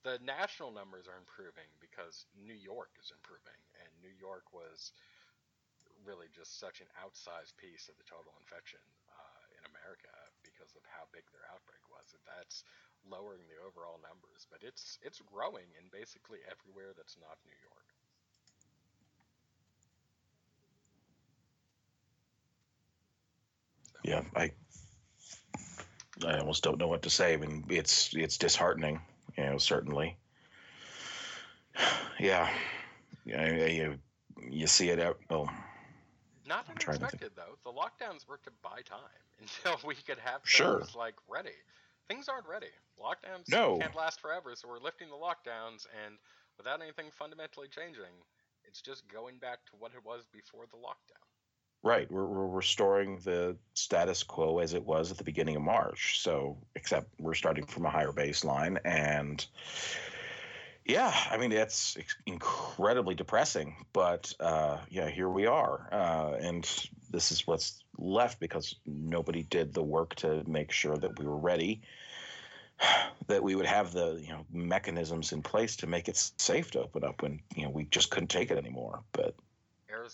The 0.06 0.18
national 0.24 0.70
numbers 0.72 1.06
are 1.10 1.18
improving 1.18 1.66
because 1.82 2.26
New 2.38 2.56
York 2.56 2.94
is 3.02 3.10
improving, 3.10 3.58
and 3.82 3.90
New 4.00 4.14
York 4.14 4.46
was 4.54 4.92
really 6.06 6.30
just 6.32 6.58
such 6.58 6.80
an 6.80 6.88
outsized 7.02 7.56
piece 7.58 7.90
of 7.90 7.96
the 7.98 8.06
total 8.06 8.32
infection 8.38 8.80
uh, 9.10 9.42
in 9.58 9.62
America 9.74 10.12
because 10.46 10.72
of 10.78 10.84
how 10.86 11.04
big 11.10 11.26
their 11.34 11.44
outbreak 11.50 11.82
was. 11.90 12.06
That 12.14 12.22
that's 12.30 12.62
lowering 13.06 13.42
the 13.50 13.58
overall 13.62 13.98
numbers, 14.00 14.46
but 14.50 14.62
it's 14.62 14.98
it's 15.02 15.20
growing 15.26 15.66
in 15.78 15.90
basically 15.90 16.40
everywhere 16.46 16.94
that's 16.94 17.18
not 17.18 17.38
New 17.44 17.58
York. 17.66 17.88
Yeah. 24.04 24.22
I 24.34 24.52
I 26.26 26.38
almost 26.38 26.62
don't 26.62 26.78
know 26.78 26.88
what 26.88 27.02
to 27.02 27.10
say. 27.10 27.34
I 27.34 27.36
mean, 27.36 27.64
it's 27.70 28.14
it's 28.14 28.38
disheartening. 28.38 29.00
You 29.38 29.44
know, 29.44 29.58
certainly. 29.58 30.16
Yeah. 32.18 32.50
Yeah. 33.24 33.46
You, 33.66 33.94
you 34.50 34.66
see 34.66 34.88
it 34.88 34.98
out. 34.98 35.18
Well, 35.30 35.48
Not 36.46 36.66
I'm 36.68 36.74
trying 36.76 36.98
to 36.98 37.06
think. 37.06 37.22
unexpected 37.22 37.32
though. 37.36 37.54
The 37.62 37.70
lockdowns 37.70 38.26
were 38.28 38.40
to 38.42 38.50
buy 38.60 38.80
time 38.84 39.22
until 39.40 39.78
we 39.86 39.94
could 39.94 40.18
have 40.18 40.42
things 40.42 40.50
Sure. 40.50 40.82
like 40.96 41.14
ready. 41.28 41.54
Things 42.08 42.28
aren't 42.28 42.48
ready. 42.48 42.72
Lockdowns 42.98 43.48
No. 43.48 43.78
can't 43.78 43.94
last 43.94 44.20
forever, 44.20 44.54
so 44.56 44.66
we're 44.66 44.80
lifting 44.80 45.08
the 45.10 45.14
lockdowns 45.14 45.86
and 46.04 46.16
without 46.56 46.82
anything 46.82 47.06
fundamentally 47.16 47.68
changing, 47.68 48.10
it's 48.64 48.80
just 48.82 49.06
going 49.06 49.38
back 49.38 49.64
to 49.66 49.72
what 49.78 49.92
it 49.94 50.04
was 50.04 50.26
before 50.32 50.64
the 50.72 50.76
lockdown. 50.78 51.27
Right. 51.82 52.10
We're, 52.10 52.26
we're 52.26 52.48
restoring 52.48 53.20
the 53.24 53.56
status 53.74 54.22
quo 54.22 54.58
as 54.58 54.74
it 54.74 54.84
was 54.84 55.10
at 55.12 55.18
the 55.18 55.24
beginning 55.24 55.56
of 55.56 55.62
March. 55.62 56.20
So, 56.20 56.58
except 56.74 57.08
we're 57.20 57.34
starting 57.34 57.64
from 57.64 57.86
a 57.86 57.90
higher 57.90 58.12
baseline. 58.12 58.78
And 58.84 59.46
Yeah, 60.88 61.14
I 61.30 61.36
mean 61.36 61.52
ex- 61.52 61.98
incredibly 62.24 63.14
depressing, 63.14 63.76
but 63.92 64.34
uh, 64.40 64.78
yeah, 64.88 65.10
here 65.10 65.28
we 65.28 65.46
are, 65.46 65.86
uh, 65.92 66.38
and 66.40 66.64
this 67.10 67.30
is 67.30 67.46
what's 67.46 67.84
left 67.98 68.40
because 68.40 68.74
nobody 68.86 69.42
did 69.42 69.74
the 69.74 69.82
work 69.82 70.14
to 70.16 70.42
make 70.46 70.72
sure 70.72 70.96
that 70.96 71.18
we 71.18 71.26
were 71.26 71.36
ready, 71.36 71.82
that 73.26 73.42
we 73.42 73.54
would 73.54 73.66
have 73.66 73.92
the 73.92 74.18
you 74.18 74.30
know 74.30 74.46
mechanisms 74.50 75.32
in 75.32 75.42
place 75.42 75.76
to 75.76 75.86
make 75.86 76.08
it 76.08 76.16
safe 76.38 76.70
to 76.70 76.80
open 76.80 77.04
up 77.04 77.20
when 77.20 77.40
you 77.54 77.64
know 77.64 77.70
we 77.70 77.84
just 77.84 78.10
couldn't 78.10 78.28
take 78.28 78.50
it 78.50 78.56
anymore. 78.56 79.02
But 79.12 79.34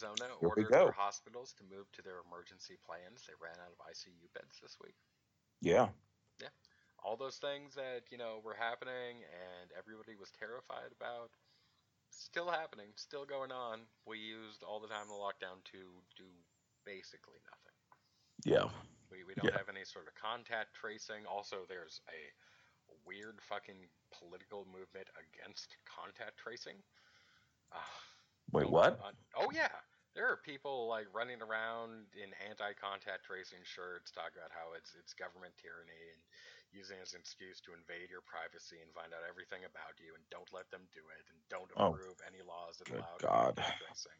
Arizona 0.02 0.26
Here 0.40 0.48
ordered 0.48 0.70
their 0.70 0.90
hospitals 0.90 1.54
to 1.54 1.62
move 1.70 1.86
to 1.92 2.02
their 2.02 2.18
emergency 2.26 2.74
plans. 2.82 3.22
They 3.26 3.38
ran 3.38 3.54
out 3.62 3.70
of 3.70 3.78
ICU 3.86 4.26
beds 4.34 4.58
this 4.60 4.74
week. 4.82 4.96
Yeah. 5.62 5.88
Yeah, 6.42 6.50
All 6.98 7.14
those 7.16 7.38
things 7.38 7.74
that, 7.78 8.10
you 8.10 8.18
know, 8.18 8.42
were 8.42 8.58
happening 8.58 9.22
and 9.22 9.70
everybody 9.78 10.16
was 10.18 10.32
terrified 10.34 10.90
about, 10.98 11.30
still 12.10 12.50
happening, 12.50 12.90
still 12.96 13.24
going 13.24 13.52
on. 13.52 13.86
We 14.04 14.18
used 14.18 14.64
all 14.66 14.80
the 14.82 14.88
time 14.90 15.06
in 15.06 15.14
the 15.14 15.22
lockdown 15.22 15.62
to 15.78 15.78
do 16.18 16.26
basically 16.84 17.38
nothing. 17.46 17.78
yeah, 18.42 18.66
We, 19.14 19.22
we 19.22 19.34
don't 19.38 19.46
Yeah. 19.46 19.56
have 19.56 19.70
any 19.70 19.84
sort 19.86 20.08
of 20.10 20.14
contact 20.18 20.74
tracing. 20.74 21.22
Also, 21.30 21.62
there's 21.70 22.02
a 22.10 22.18
weird 23.06 23.38
fucking 23.46 23.86
political 24.10 24.66
movement 24.66 25.06
against 25.14 25.76
contact 25.86 26.36
tracing. 26.42 26.82
Uh, 27.70 27.78
wait, 28.52 28.70
what? 28.70 28.98
oh 29.36 29.50
yeah, 29.52 29.72
there 30.14 30.26
are 30.30 30.38
people 30.42 30.86
like 30.88 31.06
running 31.12 31.42
around 31.42 32.06
in 32.14 32.30
anti-contact 32.46 33.24
tracing 33.26 33.62
shirts, 33.64 34.10
talking 34.14 34.38
about 34.38 34.54
how 34.54 34.74
it's 34.78 34.94
it's 34.98 35.14
government 35.14 35.54
tyranny 35.58 36.12
and 36.12 36.20
using 36.74 36.98
it 36.98 37.06
as 37.06 37.14
an 37.14 37.22
excuse 37.22 37.62
to 37.62 37.70
invade 37.74 38.10
your 38.10 38.22
privacy 38.26 38.82
and 38.82 38.90
find 38.94 39.14
out 39.14 39.22
everything 39.26 39.62
about 39.66 39.94
you 40.02 40.10
and 40.14 40.22
don't 40.30 40.50
let 40.50 40.66
them 40.74 40.82
do 40.90 41.02
it 41.14 41.24
and 41.30 41.38
don't 41.50 41.70
Oh, 41.76 41.94
approve 41.94 42.18
any 42.26 42.42
laws 42.42 42.78
that 42.82 42.90
allow 42.90 43.18
God. 43.20 43.56
contact 43.56 43.78
tracing. 43.78 44.18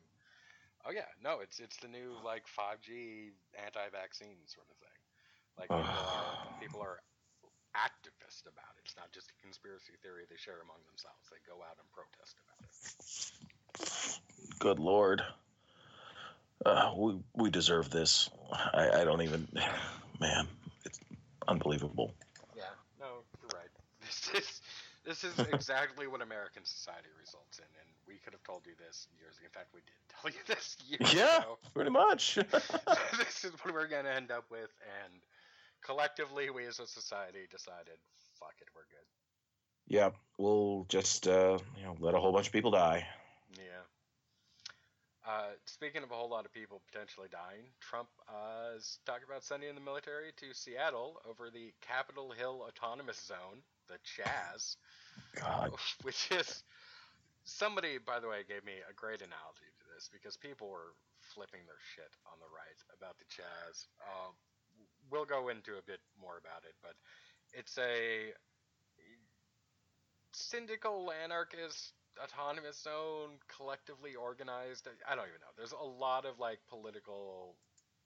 Oh 0.87 0.92
yeah, 0.92 1.08
no, 1.22 1.40
it's 1.40 1.58
it's 1.58 1.78
the 1.78 1.88
new 1.88 2.18
like 2.22 2.46
5G 2.46 3.32
anti-vaccine 3.58 4.38
sort 4.46 4.68
of 4.70 4.78
thing. 4.78 5.00
Like 5.58 5.72
people 5.78 6.06
are 6.10 6.37
people 6.60 6.80
are 6.82 7.00
activist 7.74 8.46
about 8.46 8.74
it. 8.78 8.84
It's 8.87 8.96
not 8.98 9.10
just 9.12 9.30
a 9.30 9.37
conspiracy 9.42 9.94
theory 10.02 10.26
they 10.28 10.38
share 10.38 10.60
among 10.62 10.82
themselves. 10.87 11.26
They 11.30 11.40
go 11.46 11.62
out 11.64 11.78
and 11.78 11.88
protest 11.90 12.38
about 12.42 12.60
it. 12.62 12.74
Good 14.58 14.78
lord. 14.78 15.22
Uh, 16.64 16.92
we 16.96 17.14
we 17.34 17.50
deserve 17.50 17.90
this. 17.90 18.30
I, 18.52 19.00
I 19.00 19.04
don't 19.04 19.22
even. 19.22 19.48
Man, 20.20 20.46
it's 20.84 21.00
unbelievable. 21.48 22.14
Yeah, 22.56 22.62
no, 23.00 23.06
you're 23.42 23.50
right. 23.58 23.68
This 24.04 24.30
is 24.34 24.60
this 25.04 25.24
is 25.24 25.38
exactly 25.52 26.06
what 26.06 26.22
American 26.22 26.64
society 26.64 27.08
results 27.20 27.58
in, 27.58 27.64
and 27.80 27.88
we 28.06 28.14
could 28.24 28.32
have 28.32 28.42
told 28.44 28.64
you 28.66 28.72
this 28.78 29.08
years. 29.18 29.37
ago. 29.38 29.44
In 29.46 29.50
fact, 29.50 29.68
we 29.74 29.80
did 29.80 29.96
tell 30.08 30.30
you 30.30 30.38
this 30.46 30.76
years 30.87 31.12
Yeah. 31.14 31.38
ago. 31.38 31.58
Pretty 31.74 31.90
much. 31.90 32.37
this 33.18 33.44
is 33.44 33.52
what 33.62 33.74
we're 33.74 33.88
gonna 33.88 34.10
end 34.10 34.30
up 34.30 34.44
with, 34.50 34.70
and 35.02 35.12
collectively, 35.82 36.48
we 36.50 36.64
as 36.66 36.78
a 36.80 36.87
society 36.87 37.40
decided, 37.50 37.98
fuck 38.38 38.54
it, 38.60 38.68
we're 38.74 38.82
good. 38.90 39.06
yeah, 39.88 40.10
we'll 40.38 40.87
just 40.88 41.26
uh, 41.28 41.58
you 41.76 41.84
know 41.84 41.96
let 42.00 42.14
a 42.14 42.18
whole 42.20 42.32
bunch 42.32 42.46
of 42.46 42.52
people 42.52 42.70
die. 42.70 43.06
Uh, 45.26 45.56
speaking 45.64 46.02
of 46.02 46.10
a 46.10 46.14
whole 46.14 46.28
lot 46.28 46.44
of 46.44 46.52
people 46.52 46.82
potentially 46.92 47.28
dying, 47.32 47.64
Trump 47.80 48.08
uh, 48.28 48.76
is 48.76 48.98
talking 49.06 49.24
about 49.26 49.42
sending 49.42 49.68
in 49.70 49.74
the 49.74 49.80
military 49.80 50.32
to 50.37 50.52
Seattle 50.52 51.16
over 51.28 51.48
the 51.48 51.72
Capitol 51.80 52.30
Hill 52.37 52.60
Autonomous 52.68 53.16
Zone, 53.24 53.64
the 53.88 53.96
Chaz. 54.04 54.76
God. 55.40 55.72
which 56.02 56.28
is 56.30 56.62
somebody 57.44 57.98
by 57.98 58.20
the 58.20 58.28
way 58.28 58.40
gave 58.46 58.64
me 58.64 58.72
a 58.88 58.92
great 58.92 59.20
analogy 59.20 59.68
to 59.80 59.84
this 59.94 60.08
because 60.12 60.37
people 60.37 60.68
were 60.68 60.92
flipping 61.32 61.60
their 61.64 61.80
shit 61.94 62.12
on 62.28 62.37
the 62.40 62.50
right 62.52 62.78
about 62.96 63.16
the 63.18 63.24
Chaz. 63.24 63.87
Uh, 64.00 64.30
we'll 65.10 65.24
go 65.24 65.48
into 65.48 65.72
a 65.80 65.84
bit 65.87 66.00
more 66.20 66.37
about 66.37 66.64
it, 66.68 66.74
but 66.82 66.94
it's 67.52 67.78
a 67.78 68.32
syndical 70.32 71.12
anarchist 71.12 71.92
autonomous 72.22 72.79
zone 72.81 73.38
collectively 73.48 74.14
organized 74.14 74.88
i 75.09 75.14
don't 75.14 75.29
even 75.29 75.40
know 75.42 75.53
there's 75.57 75.74
a 75.74 75.88
lot 75.98 76.24
of 76.24 76.38
like 76.38 76.59
political 76.68 77.57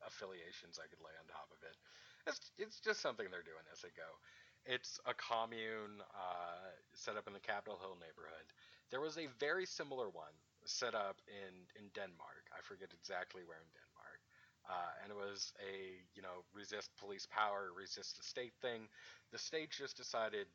affiliations 0.06 0.78
i 0.80 0.86
could 0.88 1.00
lay 1.02 1.12
on 1.20 1.26
top 1.28 1.48
of 1.52 1.60
it 1.66 1.76
it's, 2.26 2.52
it's 2.58 2.80
just 2.80 3.00
something 3.00 3.26
they're 3.30 3.46
doing 3.46 3.64
as 3.72 3.80
they 3.80 3.92
go 3.96 4.16
it's 4.66 5.00
a 5.06 5.14
commune 5.14 6.02
uh, 6.12 6.68
set 6.92 7.16
up 7.16 7.26
in 7.26 7.32
the 7.32 7.40
Capitol 7.40 7.78
Hill 7.80 7.96
neighborhood. 8.00 8.44
There 8.90 9.00
was 9.00 9.16
a 9.16 9.28
very 9.40 9.64
similar 9.64 10.10
one 10.10 10.34
set 10.64 10.94
up 10.94 11.22
in, 11.28 11.54
in 11.80 11.88
Denmark. 11.94 12.52
I 12.52 12.60
forget 12.60 12.90
exactly 12.92 13.42
where 13.46 13.62
in 13.64 13.72
Denmark. 13.72 14.20
Uh, 14.68 14.92
and 15.02 15.10
it 15.10 15.16
was 15.16 15.54
a, 15.64 16.04
you 16.14 16.20
know, 16.20 16.44
resist 16.52 16.90
police 17.00 17.26
power, 17.30 17.70
resist 17.72 18.18
the 18.18 18.22
state 18.22 18.52
thing. 18.60 18.88
The 19.32 19.38
state 19.38 19.70
just 19.70 19.96
decided 19.96 20.46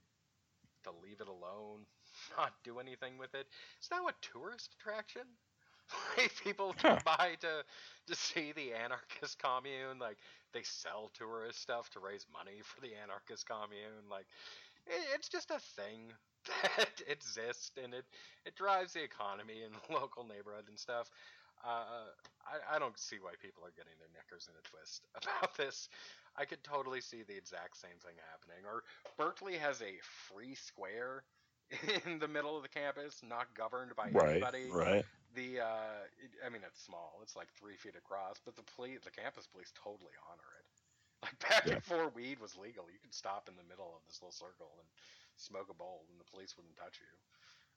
to 0.84 0.92
leave 1.04 1.22
it 1.22 1.28
alone, 1.28 1.86
not 2.38 2.54
do 2.63 2.80
anything 2.80 3.17
with 3.17 3.34
it. 3.36 3.47
It's 3.80 3.91
now 3.91 4.08
a 4.08 4.13
tourist 4.21 4.76
attraction. 4.80 5.23
Like 6.17 6.32
people 6.43 6.73
come 6.80 6.99
by 7.06 7.36
to 7.41 7.63
to 8.08 8.15
see 8.15 8.54
the 8.54 8.73
anarchist 8.73 9.38
commune. 9.39 9.99
Like 9.99 10.17
they 10.54 10.63
sell 10.63 11.12
tourist 11.13 11.62
stuff 11.62 11.89
to 11.91 11.99
raise 11.99 12.26
money 12.32 12.62
for 12.63 12.82
the 12.82 12.91
anarchist 13.04 13.47
commune. 13.47 14.08
Like 14.10 14.26
it, 14.88 15.02
it's 15.15 15.30
just 15.30 15.52
a 15.52 15.60
thing 15.60 16.13
that 16.78 17.02
exists 17.08 17.71
and 17.84 17.93
it 17.93 18.06
it 18.45 18.56
drives 18.56 18.93
the 18.93 19.04
economy 19.04 19.63
in 19.65 19.71
the 19.73 19.93
local 19.93 20.23
neighborhood 20.26 20.65
and 20.69 20.80
stuff. 20.80 21.10
Uh, 21.63 22.12
I, 22.43 22.76
I 22.76 22.80
don't 22.80 22.97
see 22.99 23.17
why 23.21 23.32
people 23.41 23.63
are 23.63 23.71
getting 23.78 23.95
their 23.99 24.12
knickers 24.12 24.49
in 24.52 24.56
a 24.60 24.63
twist 24.67 25.06
about 25.15 25.56
this. 25.58 25.89
I 26.38 26.45
could 26.45 26.63
totally 26.63 27.02
see 27.02 27.23
the 27.23 27.38
exact 27.38 27.78
same 27.78 27.95
thing 28.04 28.15
happening. 28.32 28.65
Or 28.65 28.84
Berkeley 29.17 29.56
has 29.58 29.82
a 29.82 29.95
free 30.28 30.56
square 30.56 31.23
in 32.05 32.19
the 32.19 32.27
middle 32.27 32.55
of 32.57 32.63
the 32.63 32.69
campus, 32.69 33.21
not 33.23 33.53
governed 33.55 33.95
by 33.95 34.12
Right. 34.12 34.49
anybody 34.51 34.73
Right. 34.73 35.05
the 35.36 35.59
uh 35.59 36.01
it, 36.21 36.31
i 36.45 36.49
mean 36.49 36.62
it's 36.65 36.81
small 36.81 37.19
it's 37.21 37.36
like 37.36 37.51
three 37.51 37.75
feet 37.77 37.95
across 37.95 38.39
but 38.43 38.55
the 38.55 38.63
police 38.63 39.01
the 39.03 39.12
campus 39.12 39.47
police 39.47 39.71
totally 39.75 40.13
honor 40.29 40.49
it 40.59 40.65
like 41.23 41.39
back 41.39 41.71
Yeah. 41.71 41.73
before 41.73 42.09
weed 42.09 42.39
was 42.39 42.57
legal 42.57 42.86
you 42.91 42.99
could 42.99 43.13
stop 43.13 43.49
in 43.49 43.55
the 43.55 43.63
middle 43.63 43.93
of 43.95 44.05
this 44.05 44.21
little 44.21 44.31
circle 44.31 44.77
and 44.79 44.89
smoke 45.36 45.69
a 45.69 45.73
bowl 45.73 46.05
and 46.09 46.19
the 46.19 46.25
police 46.29 46.55
wouldn't 46.57 46.75
touch 46.75 46.99
you 47.01 47.07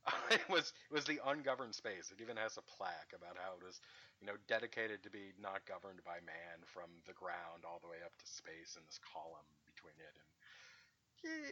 it 0.31 0.49
was 0.49 0.73
it 0.91 0.95
was 0.95 1.05
the 1.05 1.21
ungoverned 1.27 1.75
space 1.75 2.11
it 2.11 2.21
even 2.21 2.37
has 2.37 2.57
a 2.57 2.63
plaque 2.63 3.13
about 3.15 3.37
how 3.39 3.55
it 3.55 3.63
was 3.65 3.81
you 4.21 4.27
know 4.27 4.37
dedicated 4.47 5.03
to 5.03 5.11
be 5.11 5.33
not 5.41 5.65
governed 5.67 6.03
by 6.05 6.19
man 6.25 6.63
from 6.65 6.91
the 7.07 7.13
ground 7.15 7.65
all 7.67 7.79
the 7.81 7.89
way 7.89 7.99
up 8.05 8.17
to 8.19 8.27
space 8.27 8.77
in 8.77 8.85
this 8.87 8.99
column 8.99 9.47
between 9.67 9.95
it 9.99 10.15
and 10.19 10.31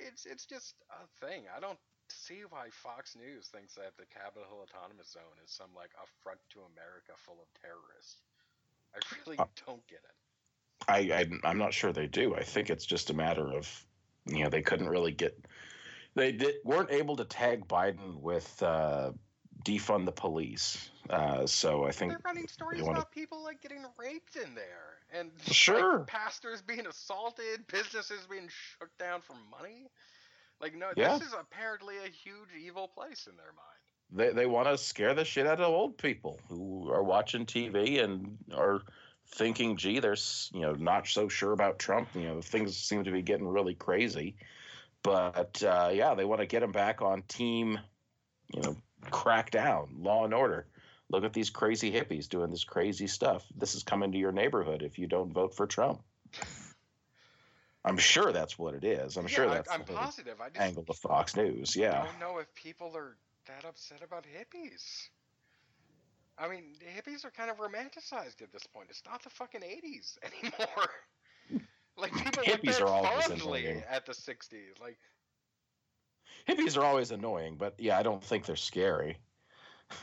it's 0.08 0.26
it's 0.26 0.46
just 0.46 0.82
a 0.90 1.06
thing 1.06 1.44
i 1.54 1.60
don't 1.60 1.78
see 2.14 2.42
why 2.48 2.68
Fox 2.70 3.16
News 3.16 3.48
thinks 3.48 3.74
that 3.74 3.92
the 3.98 4.04
Capitol 4.06 4.44
Hill 4.48 4.62
Autonomous 4.62 5.08
Zone 5.12 5.36
is 5.44 5.50
some 5.50 5.68
like 5.76 5.90
affront 6.02 6.38
to 6.50 6.60
America 6.72 7.12
full 7.16 7.38
of 7.40 7.48
terrorists. 7.60 8.16
I 8.94 8.98
really 9.26 9.38
Uh, 9.38 9.46
don't 9.66 9.86
get 9.86 10.00
it. 10.04 10.14
I, 10.88 10.98
I 11.20 11.48
I'm 11.48 11.58
not 11.58 11.72
sure 11.72 11.92
they 11.92 12.06
do. 12.06 12.34
I 12.34 12.42
think 12.42 12.70
it's 12.70 12.84
just 12.86 13.10
a 13.10 13.14
matter 13.14 13.52
of 13.52 13.68
you 14.26 14.44
know 14.44 14.50
they 14.50 14.62
couldn't 14.62 14.88
really 14.88 15.12
get 15.12 15.38
they 16.14 16.32
did 16.32 16.56
weren't 16.64 16.90
able 16.90 17.16
to 17.16 17.24
tag 17.24 17.66
Biden 17.66 18.20
with 18.20 18.62
uh, 18.62 19.12
defund 19.64 20.04
the 20.04 20.12
police. 20.12 20.90
Uh, 21.10 21.46
so 21.46 21.84
I 21.84 21.90
think 21.90 22.12
They're 22.12 22.20
running 22.24 22.48
stories 22.48 22.82
wanna- 22.82 23.00
about 23.00 23.12
people 23.12 23.42
like 23.42 23.60
getting 23.62 23.84
raped 23.98 24.36
in 24.36 24.54
there, 24.54 24.98
and 25.12 25.30
like, 25.46 25.52
Sure. 25.54 26.04
pastors 26.04 26.62
being 26.62 26.86
assaulted, 26.86 27.66
businesses 27.66 28.26
being 28.30 28.48
shook 28.48 28.96
down 28.98 29.20
for 29.20 29.34
money. 29.50 29.90
Like 30.60 30.74
no, 30.74 30.90
Yeah. 30.96 31.18
this 31.18 31.28
is 31.28 31.34
apparently 31.38 31.96
a 31.98 32.08
huge 32.08 32.48
evil 32.58 32.88
place 32.88 33.26
in 33.30 33.36
their 33.36 33.52
mind. 33.54 33.80
they 34.10 34.32
they 34.32 34.46
want 34.46 34.68
to 34.68 34.78
scare 34.78 35.14
the 35.14 35.24
shit 35.24 35.46
out 35.46 35.60
of 35.60 35.66
old 35.68 35.98
people 35.98 36.40
who 36.48 36.90
are 36.90 37.02
watching 37.02 37.46
TV 37.46 38.02
and 38.02 38.38
are 38.54 38.82
thinking, 39.26 39.76
gee, 39.76 39.98
they're 40.00 40.16
you 40.52 40.60
know 40.60 40.72
not 40.72 41.06
so 41.06 41.28
sure 41.28 41.52
about 41.52 41.78
Trump. 41.78 42.08
You 42.14 42.22
know 42.28 42.40
things 42.40 42.76
seem 42.76 43.04
to 43.04 43.10
be 43.10 43.22
getting 43.22 43.48
really 43.48 43.74
crazy, 43.74 44.36
but 45.02 45.62
uh, 45.62 45.90
yeah, 45.92 46.14
they 46.14 46.24
want 46.24 46.40
to 46.40 46.46
get 46.46 46.62
him 46.62 46.72
back 46.72 47.02
on 47.02 47.22
team. 47.22 47.78
You 48.54 48.62
know, 48.62 48.76
crack 49.10 49.50
down, 49.50 49.88
law 49.98 50.24
and 50.24 50.34
order. 50.34 50.66
Look 51.10 51.24
at 51.24 51.32
these 51.32 51.50
crazy 51.50 51.90
hippies 51.92 52.28
doing 52.28 52.50
this 52.50 52.64
crazy 52.64 53.06
stuff. 53.06 53.44
This 53.56 53.74
is 53.74 53.82
coming 53.82 54.12
to 54.12 54.18
your 54.18 54.32
neighborhood 54.32 54.82
if 54.82 54.98
you 54.98 55.06
don't 55.06 55.32
vote 55.32 55.54
for 55.54 55.66
Trump. 55.66 56.02
I'm 57.84 57.98
sure 57.98 58.32
that's 58.32 58.58
what 58.58 58.74
it 58.74 58.84
is. 58.84 59.16
I'm 59.16 59.24
Yeah, 59.24 59.28
sure 59.28 59.46
that's 59.48 59.70
I'm 59.70 59.84
the 59.84 59.92
positive. 59.92 60.40
I 60.40 60.48
just 60.48 60.60
angle 60.60 60.84
of 60.88 60.96
Fox 60.96 61.36
News. 61.36 61.76
Yeah. 61.76 62.00
I 62.02 62.06
don't 62.06 62.20
know 62.20 62.38
if 62.38 62.52
people 62.54 62.92
are 62.96 63.16
that 63.46 63.64
upset 63.68 64.00
about 64.02 64.24
hippies. 64.24 65.08
I 66.38 66.48
mean, 66.48 66.64
hippies 66.96 67.24
are 67.24 67.30
kind 67.30 67.50
of 67.50 67.58
romanticized 67.58 68.42
at 68.42 68.52
this 68.52 68.66
point. 68.66 68.88
It's 68.90 69.02
not 69.06 69.22
the 69.22 69.30
fucking 69.30 69.60
80s 69.60 70.18
anymore. 70.42 71.60
like 71.96 72.12
people 72.12 72.42
Hippies 72.42 72.80
are 72.80 72.88
always 72.88 73.26
fondly 73.26 73.66
annoying. 73.66 73.84
at 73.88 74.06
the 74.06 74.12
60s. 74.12 74.80
Like 74.80 74.98
hippies 76.48 76.76
are 76.76 76.84
always 76.84 77.10
annoying, 77.10 77.56
but 77.56 77.74
yeah, 77.78 77.98
I 77.98 78.02
don't 78.02 78.22
think 78.24 78.46
they're 78.46 78.56
scary. 78.56 79.18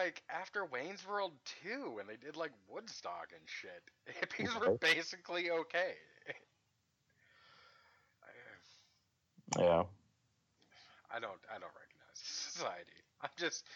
I 0.00 0.04
really 0.04 0.12
think 0.12 0.20
like 0.20 0.22
after 0.40 0.64
Wayne's 0.64 1.06
World 1.06 1.32
2 1.62 1.98
and 2.00 2.08
they 2.08 2.16
did 2.16 2.34
like 2.36 2.52
Woodstock 2.68 3.32
and 3.32 3.42
shit, 3.46 3.82
hippies 4.20 4.58
were 4.58 4.76
basically 4.78 5.50
okay. 5.50 5.94
yeah. 9.58 9.84
I 11.12 11.18
don't 11.18 11.40
I 11.52 11.58
don't 11.58 11.74
recognize 11.74 12.14
society. 12.14 12.92
I'm 13.22 13.30
just 13.36 13.66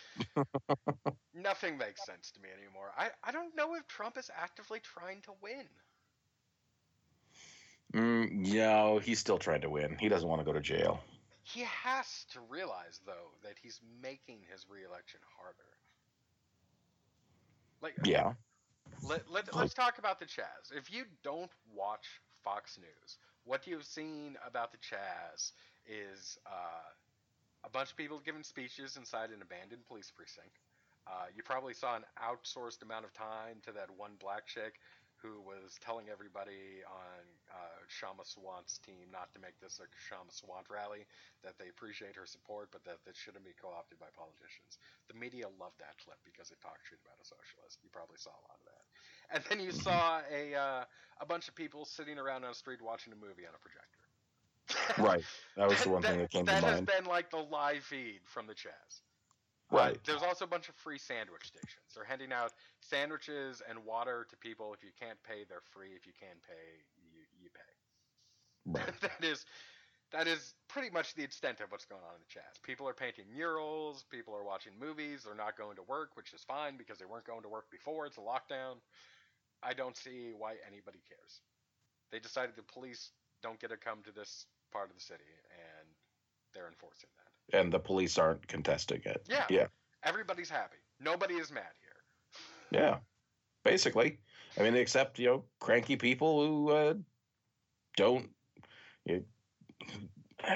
nothing 1.34 1.76
makes 1.76 2.02
sense 2.04 2.30
to 2.32 2.40
me 2.40 2.48
anymore. 2.56 2.92
I, 2.96 3.10
I 3.22 3.30
don't 3.30 3.54
know 3.56 3.74
if 3.74 3.86
Trump 3.86 4.16
is 4.16 4.30
actively 4.36 4.80
trying 4.80 5.20
to 5.22 5.32
win. 5.42 5.68
Mm, 7.94 8.54
no, 8.54 8.98
he's 8.98 9.18
still 9.18 9.38
trying 9.38 9.60
to 9.60 9.70
win. 9.70 9.96
He 10.00 10.08
doesn't 10.08 10.28
want 10.28 10.40
to 10.40 10.44
go 10.44 10.52
to 10.52 10.60
jail. 10.60 11.00
He 11.42 11.60
has 11.60 12.24
to 12.32 12.40
realize 12.48 13.00
though 13.04 13.32
that 13.42 13.58
he's 13.62 13.80
making 14.02 14.46
his 14.50 14.66
reelection 14.70 15.20
harder. 15.36 15.74
Like 17.82 17.94
yeah. 18.04 18.32
Let, 19.02 19.30
let, 19.30 19.54
let's 19.54 19.74
talk 19.74 19.98
about 19.98 20.18
the 20.18 20.24
Chaz. 20.24 20.72
If 20.74 20.92
you 20.92 21.04
don't 21.22 21.50
watch 21.74 22.20
Fox 22.42 22.78
News, 22.78 23.18
what 23.44 23.66
you've 23.66 23.84
seen 23.84 24.36
about 24.46 24.72
the 24.72 24.78
Chaz 24.78 25.52
is 25.86 26.38
uh, 26.46 26.88
a 27.64 27.68
bunch 27.68 27.90
of 27.90 27.96
people 27.96 28.20
giving 28.24 28.42
speeches 28.42 28.96
inside 28.96 29.30
an 29.30 29.42
abandoned 29.42 29.86
police 29.86 30.10
precinct. 30.14 30.58
Uh, 31.06 31.26
you 31.36 31.42
probably 31.42 31.74
saw 31.74 31.96
an 31.96 32.04
outsourced 32.16 32.82
amount 32.82 33.04
of 33.04 33.12
time 33.12 33.60
to 33.64 33.72
that 33.72 33.88
one 33.96 34.12
black 34.18 34.46
chick 34.46 34.80
who 35.24 35.40
was 35.40 35.80
telling 35.80 36.12
everybody 36.12 36.84
on 36.84 37.24
uh, 37.48 37.80
Kshama 37.88 38.28
Sawant's 38.28 38.76
team 38.84 39.08
not 39.08 39.32
to 39.32 39.40
make 39.40 39.56
this 39.56 39.80
a 39.80 39.88
Kshama 39.88 40.28
Sawant 40.28 40.68
rally, 40.68 41.08
that 41.40 41.56
they 41.56 41.72
appreciate 41.72 42.12
her 42.12 42.28
support, 42.28 42.68
but 42.68 42.84
that 42.84 43.00
it 43.08 43.16
shouldn't 43.16 43.48
be 43.48 43.56
co-opted 43.56 43.96
by 43.96 44.12
politicians. 44.12 44.76
The 45.08 45.16
media 45.16 45.48
loved 45.56 45.80
that 45.80 45.96
clip 46.04 46.20
because 46.28 46.52
it 46.52 46.60
talked 46.60 46.84
shit 46.84 47.00
about 47.00 47.16
a 47.16 47.24
socialist. 47.24 47.80
You 47.80 47.88
probably 47.88 48.20
saw 48.20 48.36
a 48.36 48.44
lot 48.52 48.60
of 48.60 48.66
that. 48.68 48.84
And 49.32 49.40
then 49.48 49.64
you 49.64 49.72
saw 49.72 50.20
a 50.28 50.52
uh, 50.52 50.84
a 51.20 51.26
bunch 51.26 51.48
of 51.48 51.56
people 51.56 51.88
sitting 51.88 52.20
around 52.20 52.44
on 52.44 52.52
a 52.52 52.54
street 52.54 52.84
watching 52.84 53.16
a 53.16 53.16
movie 53.16 53.48
on 53.48 53.56
a 53.56 53.62
projector. 53.64 54.04
right. 55.00 55.24
That 55.56 55.72
was 55.72 55.80
the 55.84 55.88
one 55.88 56.02
that, 56.04 56.12
thing 56.12 56.20
that 56.20 56.30
came 56.30 56.44
that 56.44 56.60
to 56.60 56.66
mind. 56.68 56.86
That 56.86 56.92
has 56.92 57.00
been 57.00 57.08
like 57.08 57.32
the 57.32 57.40
live 57.40 57.80
feed 57.80 58.20
from 58.28 58.46
the 58.46 58.52
Chaz. 58.52 59.00
Uh, 59.72 59.76
Right. 59.76 60.04
there's 60.04 60.22
also 60.22 60.44
a 60.44 60.48
bunch 60.48 60.68
of 60.68 60.74
free 60.76 60.98
sandwich 60.98 61.46
stations. 61.46 61.94
They're 61.94 62.04
handing 62.04 62.32
out 62.32 62.52
sandwiches 62.80 63.62
and 63.68 63.84
water 63.84 64.26
to 64.30 64.36
people. 64.36 64.72
If 64.74 64.82
you 64.84 64.90
can't 64.98 65.18
pay, 65.22 65.44
they're 65.48 65.62
free. 65.72 65.90
If 65.96 66.06
you 66.06 66.12
can 66.18 66.36
pay, 66.46 66.84
you, 67.12 67.20
you 67.42 67.48
pay. 67.50 67.60
Right. 68.66 69.00
that 69.02 69.22
is 69.22 69.44
that 70.12 70.26
is 70.26 70.54
pretty 70.68 70.90
much 70.90 71.14
the 71.14 71.22
extent 71.22 71.60
of 71.60 71.70
what's 71.72 71.84
going 71.84 72.02
on 72.02 72.14
in 72.14 72.20
the 72.20 72.26
Chaz. 72.40 72.62
People 72.62 72.88
are 72.88 72.94
painting 72.94 73.24
murals. 73.34 74.04
People 74.10 74.34
are 74.34 74.44
watching 74.44 74.72
movies. 74.78 75.24
They're 75.24 75.34
not 75.34 75.56
going 75.56 75.76
to 75.76 75.82
work, 75.82 76.16
which 76.16 76.32
is 76.32 76.42
fine 76.44 76.76
because 76.76 76.98
they 76.98 77.04
weren't 77.04 77.26
going 77.26 77.42
to 77.42 77.48
work 77.48 77.70
before. 77.70 78.06
It's 78.06 78.16
a 78.16 78.20
lockdown. 78.20 78.76
I 79.62 79.74
don't 79.74 79.96
see 79.96 80.32
why 80.36 80.54
anybody 80.66 81.00
cares. 81.08 81.40
They 82.12 82.20
decided 82.20 82.54
the 82.56 82.62
police 82.62 83.10
don't 83.42 83.58
get 83.58 83.70
to 83.70 83.76
come 83.76 84.02
to 84.04 84.12
this 84.12 84.46
part 84.72 84.88
of 84.88 84.94
the 84.96 85.02
city, 85.02 85.24
and 85.50 85.88
they're 86.54 86.68
enforcing 86.68 87.10
that. 87.18 87.23
And 87.52 87.72
the 87.72 87.78
police 87.78 88.18
aren't 88.18 88.46
contesting 88.48 89.02
it. 89.04 89.26
Yeah. 89.28 89.44
Yeah. 89.48 89.66
Everybody's 90.02 90.50
happy. 90.50 90.78
Nobody 91.00 91.34
is 91.34 91.52
mad 91.52 91.64
here. 91.80 92.80
Yeah. 92.80 92.96
Basically. 93.64 94.18
I 94.58 94.62
mean, 94.62 94.74
except, 94.74 95.18
you 95.18 95.26
know, 95.26 95.44
cranky 95.60 95.96
people 95.96 96.46
who 96.46 96.70
uh, 96.70 96.94
don't, 97.96 98.30
you 99.04 99.24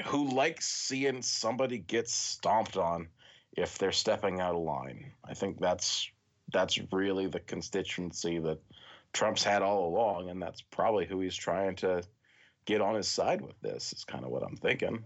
who 0.06 0.30
like 0.30 0.60
seeing 0.60 1.22
somebody 1.22 1.78
get 1.78 2.08
stomped 2.08 2.76
on 2.76 3.08
if 3.56 3.78
they're 3.78 3.92
stepping 3.92 4.40
out 4.40 4.54
of 4.54 4.62
line. 4.62 5.12
I 5.24 5.34
think 5.34 5.60
that's 5.60 6.08
that's 6.52 6.78
really 6.92 7.26
the 7.26 7.40
constituency 7.40 8.38
that 8.38 8.58
Trump's 9.12 9.44
had 9.44 9.62
all 9.62 9.88
along, 9.88 10.30
and 10.30 10.40
that's 10.40 10.60
probably 10.60 11.06
who 11.06 11.20
he's 11.20 11.36
trying 11.36 11.76
to 11.76 12.02
get 12.66 12.80
on 12.80 12.94
his 12.94 13.08
side 13.08 13.40
with 13.40 13.58
this. 13.60 13.92
Is 13.92 14.04
kind 14.04 14.24
of 14.24 14.30
what 14.30 14.42
I'm 14.42 14.56
thinking. 14.56 15.04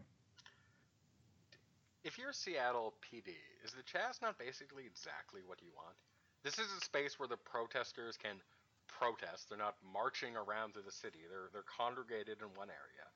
If 2.05 2.19
you're 2.19 2.33
Seattle 2.33 2.95
PD, 3.07 3.31
is 3.65 3.73
the 3.73 3.83
Chaz 3.85 4.21
not 4.21 4.39
basically 4.39 4.87
exactly 4.87 5.41
what 5.47 5.63
you 5.63 5.71
want? 5.75 5.97
This 6.43 6.59
is 6.59 6.67
a 6.73 6.81
space 6.85 7.19
where 7.19 7.29
the 7.29 7.37
protesters 7.37 8.17
can 8.17 8.43
protest. 8.89 9.49
They're 9.49 9.59
not 9.59 9.77
marching 9.93 10.37
around 10.37 10.75
through 10.75 10.83
the 10.83 10.93
city. 10.93 11.21
They're 11.31 11.49
they're 11.53 11.63
congregated 11.79 12.43
in 12.43 12.55
one 12.55 12.71
area. 12.71 13.07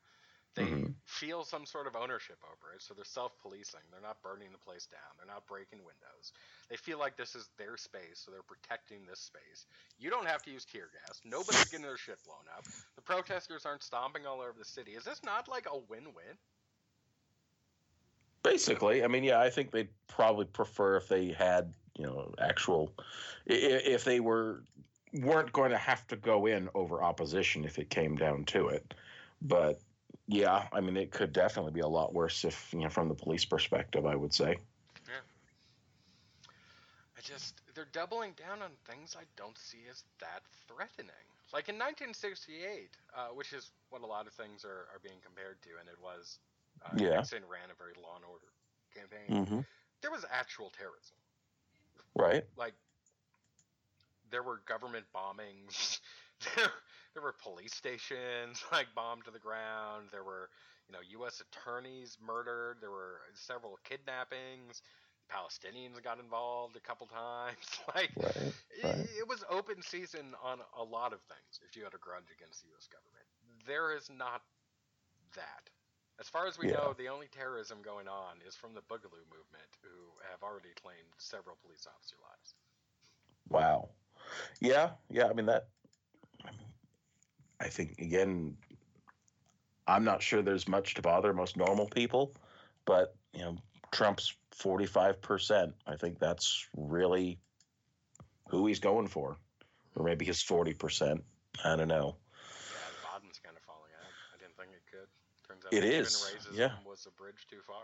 They 0.55 0.63
Mhm. 0.65 0.95
feel 1.05 1.43
some 1.45 1.65
sort 1.65 1.87
of 1.87 1.95
ownership 1.95 2.39
over 2.43 2.73
it, 2.73 2.81
so 2.81 2.93
they're 2.93 3.05
self-policing. 3.05 3.83
They're 3.91 4.01
not 4.01 4.21
burning 4.23 4.51
the 4.51 4.57
place 4.57 4.85
down. 4.87 5.17
They're 5.17 5.27
not 5.27 5.45
breaking 5.45 5.83
windows. 5.83 6.31
They 6.69 6.77
feel 6.77 6.97
like 6.97 7.15
this 7.15 7.35
is 7.35 7.47
their 7.57 7.77
space, 7.77 8.19
so 8.25 8.31
they're 8.31 8.41
protecting 8.41 9.05
this 9.05 9.19
space. 9.19 9.65
You 9.97 10.09
don't 10.09 10.25
have 10.25 10.41
to 10.43 10.51
use 10.51 10.65
tear 10.65 10.87
gas. 10.87 11.21
Nobody's 11.23 11.69
getting 11.69 11.85
their 11.85 11.97
shit 11.97 12.23
blown 12.23 12.47
up. 12.57 12.65
The 12.95 13.01
protesters 13.01 13.65
aren't 13.65 13.83
stomping 13.83 14.25
all 14.25 14.41
over 14.41 14.57
the 14.57 14.65
city. 14.65 14.95
Is 14.95 15.03
this 15.03 15.21
not 15.23 15.47
like 15.47 15.67
a 15.67 15.77
win-win? 15.77 16.37
Basically, 18.51 19.03
I 19.03 19.07
mean, 19.07 19.23
yeah, 19.23 19.39
I 19.39 19.49
think 19.49 19.71
they'd 19.71 19.89
probably 20.07 20.45
prefer 20.45 20.97
if 20.97 21.07
they 21.07 21.29
had, 21.29 21.73
you 21.97 22.05
know, 22.05 22.33
actual, 22.39 22.93
if 23.45 24.03
they 24.03 24.19
were 24.19 24.63
weren't 25.13 25.51
going 25.53 25.71
to 25.71 25.77
have 25.77 26.05
to 26.07 26.15
go 26.15 26.45
in 26.45 26.69
over 26.75 27.01
opposition 27.01 27.65
if 27.65 27.79
it 27.79 27.89
came 27.89 28.15
down 28.15 28.43
to 28.45 28.67
it. 28.67 28.93
But 29.41 29.79
yeah, 30.27 30.67
I 30.73 30.81
mean, 30.81 30.97
it 30.97 31.11
could 31.11 31.33
definitely 31.33 31.71
be 31.71 31.79
a 31.79 31.87
lot 31.87 32.13
worse 32.13 32.43
if, 32.43 32.73
you 32.73 32.79
know, 32.79 32.89
from 32.89 33.07
the 33.07 33.15
police 33.15 33.45
perspective, 33.45 34.05
I 34.05 34.15
would 34.15 34.33
say. 34.33 34.57
Yeah. 35.07 35.23
I 37.17 37.21
just 37.21 37.61
they're 37.73 37.87
doubling 37.93 38.33
down 38.33 38.61
on 38.61 38.71
things 38.89 39.15
I 39.17 39.23
don't 39.37 39.57
see 39.57 39.85
as 39.89 40.03
that 40.19 40.41
threatening. 40.67 41.25
Like 41.53 41.69
in 41.69 41.75
1968, 41.75 42.89
uh, 43.15 43.27
which 43.33 43.53
is 43.53 43.71
what 43.89 44.01
a 44.01 44.05
lot 44.05 44.27
of 44.27 44.33
things 44.33 44.65
are, 44.65 44.89
are 44.91 44.99
being 45.01 45.19
compared 45.23 45.61
to, 45.61 45.69
and 45.79 45.87
it 45.87 45.95
was 46.03 46.39
uh, 46.85 46.89
Yeah. 46.97 47.17
Nixon 47.17 47.43
ran 47.49 47.69
a 47.71 47.75
very 47.77 47.93
law 48.01 48.15
and 48.15 48.25
order 48.25 48.51
campaign. 48.93 49.45
Mm-hmm. 49.45 49.59
There 50.01 50.11
was 50.11 50.25
actual 50.31 50.69
terrorism. 50.71 51.17
Right. 52.15 52.45
Like 52.57 52.73
there 54.31 54.43
were 54.43 54.61
government 54.67 55.05
bombings. 55.15 55.99
there, 56.55 56.69
there 57.13 57.23
were 57.23 57.33
police 57.41 57.73
stations 57.73 58.63
like 58.71 58.87
bombed 58.95 59.25
to 59.25 59.31
the 59.31 59.39
ground. 59.39 60.09
There 60.11 60.23
were 60.23 60.49
you 60.87 60.93
know 60.93 60.99
U.S. 61.21 61.41
attorneys 61.41 62.17
murdered. 62.25 62.77
There 62.81 62.91
were 62.91 63.21
several 63.33 63.77
kidnappings. 63.83 64.81
Palestinians 65.27 66.01
got 66.01 66.19
involved 66.19 66.77
a 66.77 66.79
couple 66.79 67.05
times. 67.07 67.67
like 67.95 68.11
Right. 68.15 68.53
it, 68.71 69.09
it 69.19 69.27
was 69.27 69.43
open 69.49 69.81
season 69.81 70.33
on 70.41 70.59
a 70.79 70.83
lot 70.83 71.11
of 71.11 71.19
things 71.27 71.59
if 71.67 71.75
you 71.75 71.83
had 71.83 71.93
a 71.93 71.97
grudge 71.97 72.31
against 72.35 72.61
the 72.61 72.69
U.S. 72.69 72.87
government. 72.87 73.25
There 73.67 73.95
is 73.95 74.09
not 74.09 74.41
that. 75.35 75.69
As 76.19 76.27
far 76.27 76.47
as 76.47 76.57
we 76.57 76.67
Yeah. 76.67 76.77
know, 76.77 76.93
the 76.93 77.09
only 77.09 77.27
terrorism 77.27 77.81
going 77.83 78.07
on 78.07 78.41
is 78.41 78.55
from 78.55 78.73
the 78.73 78.81
Boogaloo 78.81 79.25
movement, 79.29 79.69
who 79.83 80.11
have 80.31 80.41
already 80.41 80.73
claimed 80.81 81.13
several 81.17 81.55
police 81.57 81.85
officer 81.85 82.15
lives. 82.23 82.55
Wow. 83.49 83.89
Yeah. 84.59 84.95
Yeah. 85.09 85.27
I 85.27 85.33
mean, 85.33 85.45
that, 85.45 85.67
I 87.59 87.69
think, 87.69 87.99
again, 87.99 88.57
I'm 89.87 90.03
not 90.03 90.21
sure 90.21 90.41
there's 90.41 90.67
much 90.67 90.95
to 90.95 91.01
bother 91.01 91.33
most 91.33 91.55
normal 91.55 91.87
people, 91.87 92.33
but, 92.85 93.15
you 93.33 93.41
know, 93.41 93.57
Trump's 93.91 94.35
45%. 94.51 95.73
I 95.85 95.95
think 95.97 96.19
that's 96.19 96.67
really 96.75 97.39
who 98.49 98.65
he's 98.65 98.79
going 98.79 99.07
for. 99.07 99.37
Or 99.95 100.03
maybe 100.03 100.25
his 100.25 100.43
40%. 100.43 101.23
I 101.63 101.75
don't 101.75 101.87
know. 101.87 102.17
Yeah, 102.71 103.09
Biden's 103.09 103.39
kind 103.39 103.55
of 103.55 103.63
falling 103.63 103.91
out. 103.97 104.11
I 104.33 104.37
didn't 104.37 104.57
think 104.57 104.71
it 104.73 104.85
could. 104.91 105.07
Turns 105.71 105.83
out 105.83 105.83
It 105.83 105.87
even 105.87 106.01
is, 106.01 106.33
racism 106.35 106.57
yeah. 106.57 106.71
was 106.85 107.05
a 107.07 107.11
bridge 107.11 107.45
too 107.49 107.59
far. 107.65 107.83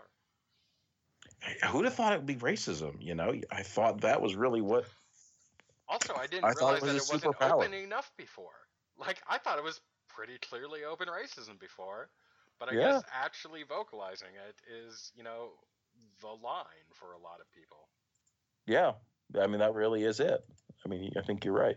Who'd 1.70 1.84
have 1.84 1.94
thought 1.94 2.12
it 2.12 2.16
would 2.16 2.26
be 2.26 2.36
racism? 2.36 2.96
You 3.00 3.14
know, 3.14 3.34
I 3.50 3.62
thought 3.62 4.02
that 4.02 4.20
was 4.20 4.34
really 4.34 4.60
what. 4.60 4.86
Also, 5.88 6.14
I 6.14 6.26
didn't 6.26 6.44
I 6.44 6.52
thought 6.52 6.82
realize 6.82 6.82
it 6.82 6.94
was 6.94 7.08
that 7.08 7.26
a 7.26 7.30
it 7.30 7.32
wasn't 7.32 7.36
superpower. 7.36 7.64
open 7.64 7.74
enough 7.74 8.12
before. 8.16 8.52
Like 8.98 9.22
I 9.28 9.38
thought 9.38 9.58
it 9.58 9.64
was 9.64 9.80
pretty 10.08 10.38
clearly 10.38 10.84
open 10.84 11.08
racism 11.08 11.58
before, 11.58 12.08
but 12.58 12.68
I 12.70 12.74
Yeah. 12.74 12.92
guess 12.92 13.02
actually 13.12 13.62
vocalizing 13.64 14.28
it 14.48 14.56
is, 14.70 15.12
you 15.14 15.22
know, 15.22 15.50
the 16.20 16.28
line 16.28 16.88
for 16.92 17.12
a 17.12 17.18
lot 17.18 17.40
of 17.40 17.50
people. 17.52 17.88
Yeah. 18.66 18.92
I 19.38 19.46
mean, 19.46 19.58
that 19.58 19.74
really 19.74 20.04
is 20.04 20.20
it. 20.20 20.44
I 20.84 20.88
mean, 20.88 21.12
I 21.16 21.22
think 21.22 21.44
you're 21.44 21.54
right. 21.54 21.76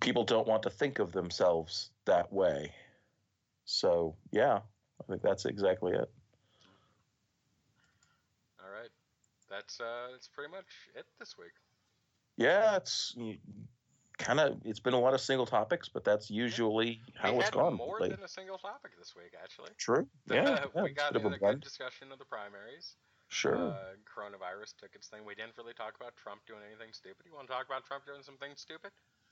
People 0.00 0.24
don't 0.24 0.46
want 0.46 0.62
to 0.64 0.70
think 0.70 0.98
of 0.98 1.12
themselves 1.12 1.90
that 2.04 2.32
way. 2.32 2.72
So, 3.64 4.16
yeah, 4.30 4.60
I 5.00 5.04
think 5.08 5.22
that's 5.22 5.44
exactly 5.44 5.92
it. 5.92 6.10
All 8.60 8.70
right, 8.70 8.90
that's 9.50 9.80
uh, 9.80 10.08
that's 10.12 10.28
pretty 10.28 10.50
much 10.50 10.66
it 10.94 11.06
this 11.18 11.36
week. 11.38 11.52
Yeah, 12.36 12.76
it's 12.76 13.16
kind 14.18 14.40
of 14.40 14.56
it's 14.64 14.80
been 14.80 14.94
a 14.94 15.00
lot 15.00 15.14
of 15.14 15.20
single 15.20 15.46
topics, 15.46 15.88
but 15.88 16.04
that's 16.04 16.30
usually 16.30 17.00
how 17.14 17.32
we 17.32 17.40
it's 17.40 17.50
gone. 17.50 17.74
more 17.74 18.00
lately. 18.00 18.16
than 18.16 18.24
a 18.24 18.28
single 18.28 18.58
topic 18.58 18.92
this 18.98 19.14
week, 19.16 19.32
actually. 19.42 19.70
True. 19.76 20.06
Yeah. 20.30 20.66
yeah, 20.74 20.82
we 20.82 20.92
got 20.92 21.14
a 21.14 21.18
in 21.18 21.26
a 21.26 21.36
a 21.36 21.38
good 21.38 21.60
discussion 21.60 22.12
of 22.12 22.18
the 22.18 22.24
primaries. 22.24 22.96
Sure. 23.28 23.56
Uh, 23.56 23.98
coronavirus 24.06 24.76
took 24.80 24.94
its 24.94 25.08
thing. 25.08 25.24
We 25.26 25.34
didn't 25.34 25.56
really 25.58 25.74
talk 25.74 25.94
about 25.96 26.14
Trump 26.16 26.42
doing 26.46 26.60
anything 26.68 26.92
stupid. 26.92 27.26
You 27.26 27.34
want 27.34 27.48
to 27.48 27.52
talk 27.52 27.66
about 27.66 27.84
Trump 27.84 28.06
doing 28.06 28.22
something 28.22 28.50
stupid? 28.56 28.90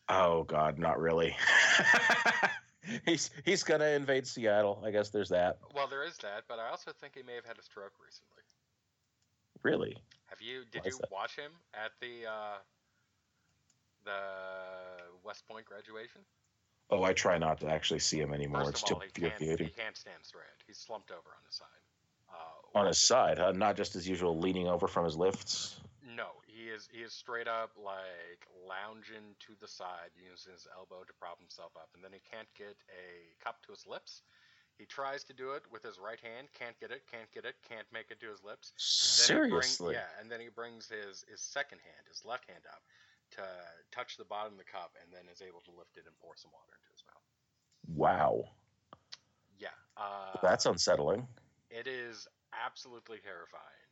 oh 0.08 0.44
God, 0.44 0.78
not 0.78 0.98
really. 0.98 1.36
he's 3.06 3.30
he's 3.44 3.62
gonna 3.62 3.86
invade 3.86 4.26
Seattle. 4.26 4.82
I 4.84 4.90
guess 4.90 5.10
there's 5.10 5.28
that. 5.30 5.58
Well, 5.74 5.86
there 5.86 6.04
is 6.04 6.16
that, 6.18 6.44
but 6.48 6.58
I 6.58 6.68
also 6.68 6.92
think 6.92 7.14
he 7.16 7.22
may 7.22 7.34
have 7.34 7.44
had 7.46 7.58
a 7.58 7.62
stroke 7.62 7.92
recently. 8.04 8.42
Really. 9.62 9.96
Have 10.26 10.40
you? 10.40 10.62
Did 10.70 10.82
Why 10.84 10.90
you 10.90 10.98
watch 11.10 11.36
him 11.36 11.52
at 11.74 11.92
the 12.00 12.28
uh, 12.28 12.58
the 14.04 14.10
West 15.24 15.46
Point 15.48 15.66
graduation? 15.66 16.22
Oh, 16.90 17.02
I 17.04 17.12
try 17.12 17.38
not 17.38 17.60
to 17.60 17.68
actually 17.68 18.00
see 18.00 18.18
him 18.18 18.34
anymore. 18.34 18.64
First 18.64 18.70
it's 18.70 18.82
of 18.82 18.88
too 18.88 18.94
all, 18.94 19.00
he 19.00 19.20
can't, 19.20 19.60
he 19.60 19.68
can't 19.68 19.96
stand 19.96 20.18
straight. 20.22 20.44
He's 20.66 20.78
slumped 20.78 21.10
over 21.10 21.20
on 21.20 21.42
his 21.46 21.56
side. 21.56 21.66
Uh, 22.30 22.78
On 22.78 22.86
his 22.86 23.06
side, 23.06 23.38
huh? 23.38 23.52
Not 23.52 23.76
just 23.76 23.96
as 23.96 24.06
usual, 24.06 24.38
leaning 24.38 24.68
over 24.68 24.86
from 24.88 25.04
his 25.04 25.16
lifts. 25.16 25.80
No, 26.16 26.26
he 26.62 26.70
is 26.70 26.88
he 26.94 27.02
is 27.02 27.12
straight 27.12 27.48
up 27.50 27.74
like 27.74 28.46
lounging 28.62 29.34
to 29.42 29.52
the 29.58 29.66
side, 29.66 30.14
using 30.14 30.54
his 30.54 30.70
elbow 30.70 31.02
to 31.02 31.12
prop 31.18 31.42
himself 31.42 31.74
up, 31.74 31.90
and 31.94 32.04
then 32.04 32.14
he 32.14 32.22
can't 32.22 32.46
get 32.54 32.78
a 32.94 33.34
cup 33.42 33.58
to 33.66 33.74
his 33.74 33.82
lips. 33.86 34.22
He 34.78 34.86
tries 34.86 35.22
to 35.24 35.34
do 35.34 35.52
it 35.52 35.62
with 35.70 35.82
his 35.82 35.98
right 35.98 36.18
hand, 36.22 36.48
can't 36.54 36.78
get 36.80 36.90
it, 36.90 37.02
can't 37.10 37.30
get 37.34 37.44
it, 37.44 37.54
can't 37.66 37.86
make 37.92 38.10
it 38.10 38.18
to 38.22 38.30
his 38.30 38.42
lips. 38.42 38.72
He 39.26 39.34
bring- 39.42 39.50
Seriously. 39.50 39.94
yeah, 39.94 40.08
and 40.22 40.30
then 40.30 40.40
he 40.40 40.48
brings 40.48 40.86
his 40.86 41.26
his 41.26 41.42
second 41.42 41.82
hand, 41.82 42.06
his 42.06 42.22
left 42.24 42.46
hand 42.46 42.62
up, 42.70 42.82
to 43.38 43.44
touch 43.90 44.16
the 44.16 44.28
bottom 44.30 44.54
of 44.54 44.58
the 44.62 44.70
cup, 44.70 44.94
and 45.02 45.10
then 45.10 45.26
is 45.26 45.42
able 45.42 45.60
to 45.66 45.74
lift 45.74 45.98
it 45.98 46.06
and 46.06 46.14
pour 46.22 46.38
some 46.38 46.54
water 46.54 46.78
into 46.78 46.90
his 46.94 47.02
mouth. 47.10 47.26
Wow. 47.90 48.46
Yeah, 49.58 49.74
uh, 49.96 50.38
That's 50.42 50.66
unsettling. 50.66 51.26
It 51.70 51.86
is 51.86 52.26
absolutely 52.52 53.18
terrifying. 53.18 53.86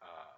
Uh, 0.00 0.31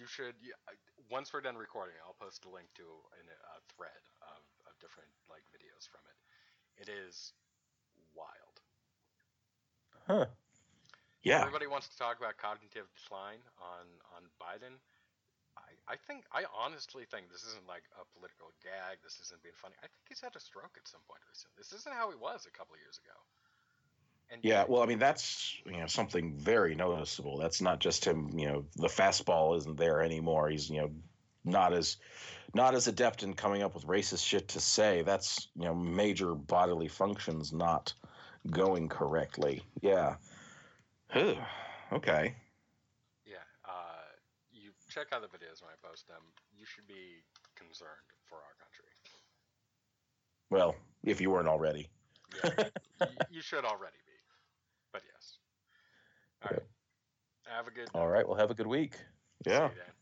you 0.00 0.08
should 0.08 0.32
y- 0.40 0.56
I- 0.64 0.80
once 1.12 1.32
we're 1.36 1.44
done 1.44 1.60
recording, 1.60 1.94
I'll 2.00 2.16
post 2.16 2.48
a 2.48 2.50
link 2.50 2.72
to 2.80 2.86
an, 3.20 3.28
a 3.28 3.60
thread 3.76 4.00
of, 4.24 4.40
of 4.64 4.72
different 4.80 5.12
like 5.28 5.44
videos 5.52 5.84
from 5.84 6.00
it. 6.08 6.16
It 6.80 6.88
is 6.88 7.36
wild. 8.16 8.56
Huh. 10.08 10.26
Yeah. 11.22 11.44
Everybody 11.44 11.68
wants 11.68 11.92
to 11.92 11.96
talk 12.00 12.16
about 12.16 12.40
cognitive 12.40 12.88
decline 12.96 13.44
on 13.60 13.84
on 14.16 14.24
Biden. 14.40 14.80
I, 15.60 15.94
I 15.94 15.96
think 16.08 16.24
I 16.32 16.48
honestly 16.56 17.04
think 17.04 17.28
this 17.28 17.44
isn't 17.44 17.68
like 17.68 17.84
a 18.00 18.08
political 18.16 18.48
gag. 18.64 19.04
This 19.04 19.20
isn't 19.28 19.42
being 19.44 19.58
funny. 19.60 19.76
I 19.84 19.92
think 19.92 20.08
he's 20.08 20.24
had 20.24 20.32
a 20.32 20.40
stroke 20.40 20.80
at 20.80 20.88
some 20.88 21.04
point 21.04 21.20
recently. 21.28 21.60
This 21.60 21.76
isn't 21.84 21.92
how 21.92 22.08
he 22.08 22.16
was 22.16 22.48
a 22.48 22.54
couple 22.56 22.72
of 22.72 22.80
years 22.80 22.96
ago. 22.96 23.16
And 24.30 24.44
Yeah, 24.44 24.64
well, 24.68 24.82
I 24.82 24.86
mean 24.86 24.98
that's 24.98 25.56
you 25.66 25.78
know 25.78 25.86
something 25.86 26.34
very 26.36 26.74
noticeable. 26.74 27.38
That's 27.38 27.60
not 27.60 27.80
just 27.80 28.04
him. 28.04 28.30
You 28.38 28.46
know, 28.46 28.64
the 28.76 28.88
fastball 28.88 29.56
isn't 29.58 29.76
there 29.76 30.02
anymore. 30.02 30.48
He's 30.48 30.70
you 30.70 30.80
know 30.80 30.90
not 31.44 31.72
as 31.72 31.96
not 32.54 32.74
as 32.74 32.86
adept 32.86 33.22
in 33.22 33.34
coming 33.34 33.62
up 33.62 33.74
with 33.74 33.86
racist 33.86 34.24
shit 34.24 34.48
to 34.48 34.60
say. 34.60 35.02
That's 35.02 35.48
you 35.56 35.64
know 35.64 35.74
major 35.74 36.34
bodily 36.34 36.88
functions 36.88 37.52
not 37.52 37.92
going 38.48 38.88
correctly. 38.88 39.62
Yeah. 39.80 40.16
Huh. 41.08 41.34
Okay. 41.92 42.36
Yeah, 43.26 43.36
uh, 43.64 44.06
you 44.52 44.70
check 44.88 45.08
out 45.12 45.22
the 45.22 45.28
videos 45.28 45.60
when 45.60 45.70
I 45.72 45.88
post 45.88 46.06
them. 46.06 46.22
You 46.56 46.64
should 46.64 46.86
be 46.86 47.22
concerned 47.56 47.90
for 48.28 48.36
our 48.36 48.54
country. 48.58 48.86
Well, 50.50 50.76
if 51.04 51.20
you 51.20 51.30
weren't 51.30 51.48
already. 51.48 51.88
Yeah, 52.44 52.64
you 53.30 53.42
should 53.42 53.64
already 53.64 53.98
be. 54.06 54.09
But 54.92 55.02
yes. 55.12 55.38
All 56.44 56.50
right. 56.52 56.62
Have 57.56 57.66
a 57.66 57.70
good. 57.70 57.88
All 57.94 58.08
right. 58.08 58.26
Well, 58.26 58.36
have 58.38 58.50
a 58.50 58.54
good 58.54 58.66
week. 58.66 58.94
See 59.44 59.50
Yeah. 59.50 59.68
you, 59.68 59.74
Dan. 59.76 59.94